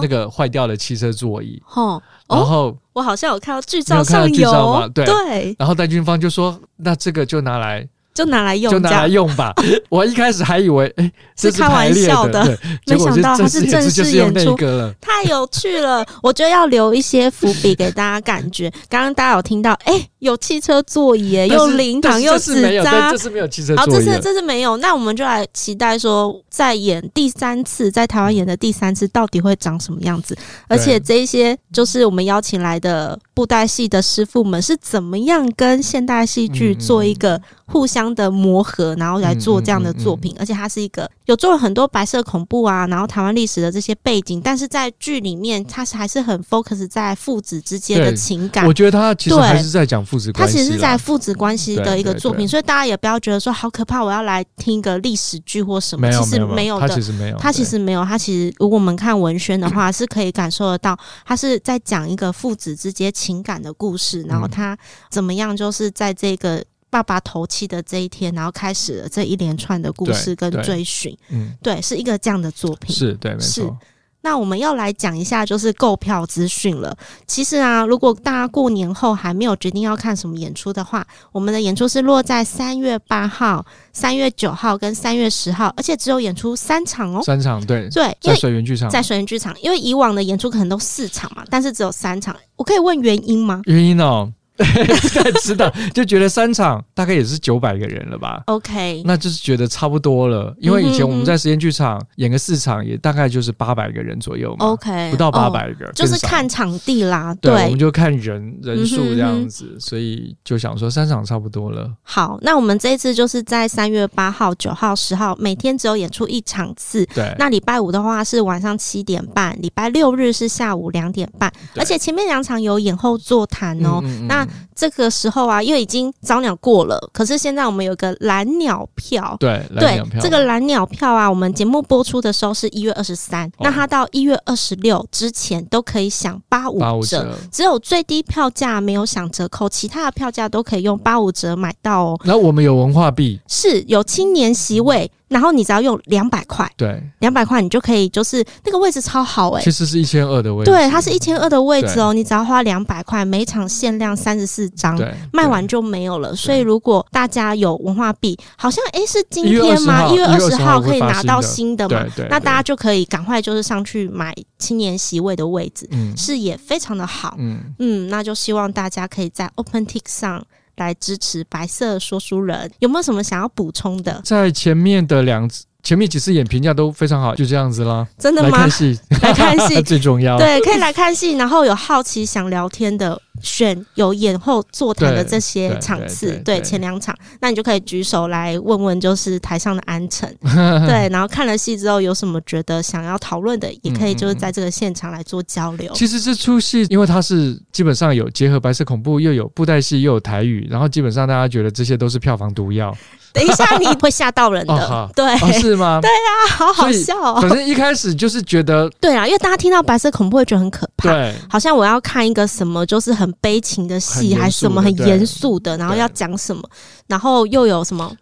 [0.00, 4.88] 那个坏掉的汽车座椅，哦、然后我好像有看到剧照上有，有。
[4.88, 9.52] 对，对，然后戴军芳就说：“那这个就拿来。”就拿来用，就拿来用吧。
[9.88, 14.56] 我一开始还以为，哎、欸，是开玩笑的，没想到它是正式演出，
[15.00, 16.04] 太有趣了。
[16.22, 24.76] 我觉得要留一些伏笔给大家，感觉刚刚大家有听到，哎、欸，有汽车座椅，又灵堂又纸扎，这是没有汽车座椅，好，这是这是没有。
[24.76, 30.36] 那我们就来期待说，在演第三次，在台湾演的第三次，到底会长什么样子？
[30.68, 38.12] 而且这一些就是我们邀请来的布袋戏的师傅们是怎么样跟现代戏剧做一个互相。
[38.14, 48.66] 的磨合，然后来做这样的作品，而且它是一个有做了很多白色恐怖啊，然后台湾历史的这些背景，但是在剧里面，它是还是很 focus 在父子之间的情感。
[48.66, 64.76] 我觉得他其实还是在讲父子关系，他其实是在父子关系的一个作品，所以大家也不要觉得说好可怕，我要来听一个历史剧或什么，其实没有的，他其实没有，他其实没有，他其实如果我们看文轩的话，是可以感受得到，他是在讲一个父子之间情感的故事，然后他
[65.10, 66.64] 怎么样，就是在这个。
[66.92, 73.74] 爸爸头七的这一天，然后开始了这一连串的故事跟追寻，嗯，对，是一个这样的作品，是对，没错。
[74.20, 76.94] 那我们要来讲一下，就是购票资讯了。
[77.26, 83.64] 其实啊，如果大家过年后还没有决定要看什么演出的话，我们的演出是落在三月八号、
[83.94, 92.36] 三月九号跟三月十号，而且只有演出三场哦，三场，对对，在水源剧场，在水源剧场，因为以往的演出可能都四场嘛，但是只有三场。
[92.56, 93.62] 我可以问原因吗？
[93.64, 94.30] 原因哦。
[95.42, 100.54] 知道，就觉得三场大概也是九百个人了吧？OK，那就是觉得差不多了。
[100.58, 104.66] 因为以前我们在实验剧场演个四场，也大概就是八百个人左右嘛。
[104.66, 107.34] OK，不到八百个，就是看场地啦。
[107.40, 111.90] 对，我们就看人人数这样子，所以就想说三场差不多了。
[112.02, 117.04] 好，那我们这一次就是在三月八号、九号、十号，每天只有演出一场次。
[117.14, 124.00] 对，那礼拜五的话是晚上七点半，礼拜六日是下午两点半，而且前面两场有演后座谈哦。
[124.28, 130.04] 那这个时候啊，因为已经早鸟过了，可是现在我们有个蓝鸟票，对，票。
[130.20, 142.20] 这个蓝鸟票啊，我们节目播出的时候是一月二十三，那它到一月二十六之前都可以享八五折，只有最低票价没有享折扣，其他的票价都可以用八五折买到哦。
[142.24, 145.04] 然后我们有文化币，是有青年席位。
[145.04, 154.96] 嗯然后你只要用两百块，对，两百块你就可以，就是那个位置超好哎、欸，其实是一千二的位置，对，它是一千二的位置哦，你只要花两百块，每场限量三十四张，
[155.32, 156.36] 卖完就没有了。
[156.36, 160.08] 所以如果大家有文化币，好像哎是今天吗？
[160.08, 161.88] 一月二十号可以拿到新的。
[161.88, 162.04] 嘛？
[162.28, 167.74] 那大家就可以赶快就是上去买青年席位的位置，嗯，视野非常的好，嗯。
[167.78, 170.44] 嗯，那就希望大家可以在 OpenTix 上。
[170.76, 174.20] 来支持白色说书人，有没有什么想要补充的？
[174.24, 178.06] 在前面的两次，前面几次演评价都非常好，就这样子啦。
[178.18, 178.50] 真的吗？
[178.50, 180.38] 来看戏，来看戏 最重要。
[180.38, 190.32] 对，可以来看戏，然后有好奇想聊天的选有演后座谈的这些场次，对前两场，那你就可以举手来问问，就是台上的安城，
[190.86, 195.92] 对，然后看了戏之后有什么觉得想要讨论的，也可以就是在这个现场来做交流。
[195.92, 202.96] 其实这出戏，因为它是基本上有结合白色恐怖，又有布袋戏，又有台语，然后基本上大家觉得这些都是票房毒药。
[203.34, 205.98] 等一下，你会吓到人的，哦、 对、哦，是吗？
[206.04, 207.40] 对啊，好好笑哦。
[207.40, 216.62] 反正一开始就是觉得，对啊，因为大家听到白色恐怖会觉得很可怕，对，好像我要看一个什么，就是很悲情的戏，还是什么很严肃的，然后要讲什么，
[217.06, 218.14] 然后又有什么？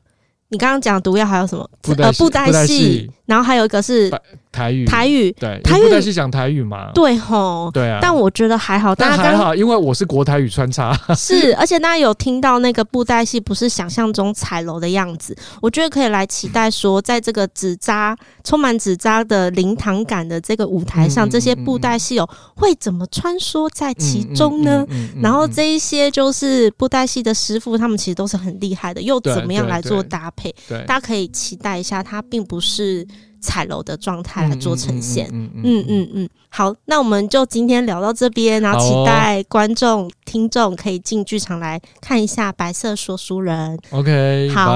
[0.50, 1.68] 你刚刚讲毒药还有什么？
[1.98, 4.10] 呃，布袋戏，然后还有一个是。
[4.52, 6.90] 台语，台语，对，台语布袋戏讲台语嘛？
[6.92, 8.00] 对吼，对啊。
[8.02, 10.92] 但我觉得还好，但还好，因为我是国台语穿插。
[11.14, 24.84] 是，而且大家有听到那个布袋戏不是想象中彩楼的样子，我觉得可以来期待说，在这个纸扎充满纸扎的灵堂感的这个舞台上，这些布袋戏友会怎么穿梭在其中呢？
[25.22, 30.39] 然后这一些就是布袋戏的师傅，他们其实都是很厉害的，又怎么样来做搭配？
[30.68, 33.06] 对，大家可以期待一下，它并不是。
[33.42, 43.74] 彩楼的状态来做呈现，嗯嗯嗯嗯，好，那我们就今天聊到这边，然后期待观众、哦、听众可以进剧场来看一下《白色说书人》。
[43.92, 44.74] OK，好，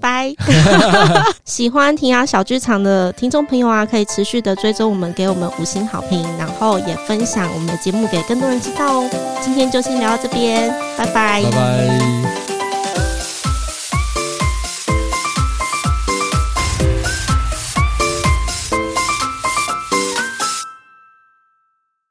[0.00, 0.34] 拜拜。
[1.46, 9.10] 喜欢庭雅小剧场的听众朋友啊，可以持续的追踪我们，给我们五星好评，然后也分享我们的节目给更多人知道哦。
[9.40, 10.68] 今天就先聊到这边，
[10.98, 12.43] 拜拜，拜拜。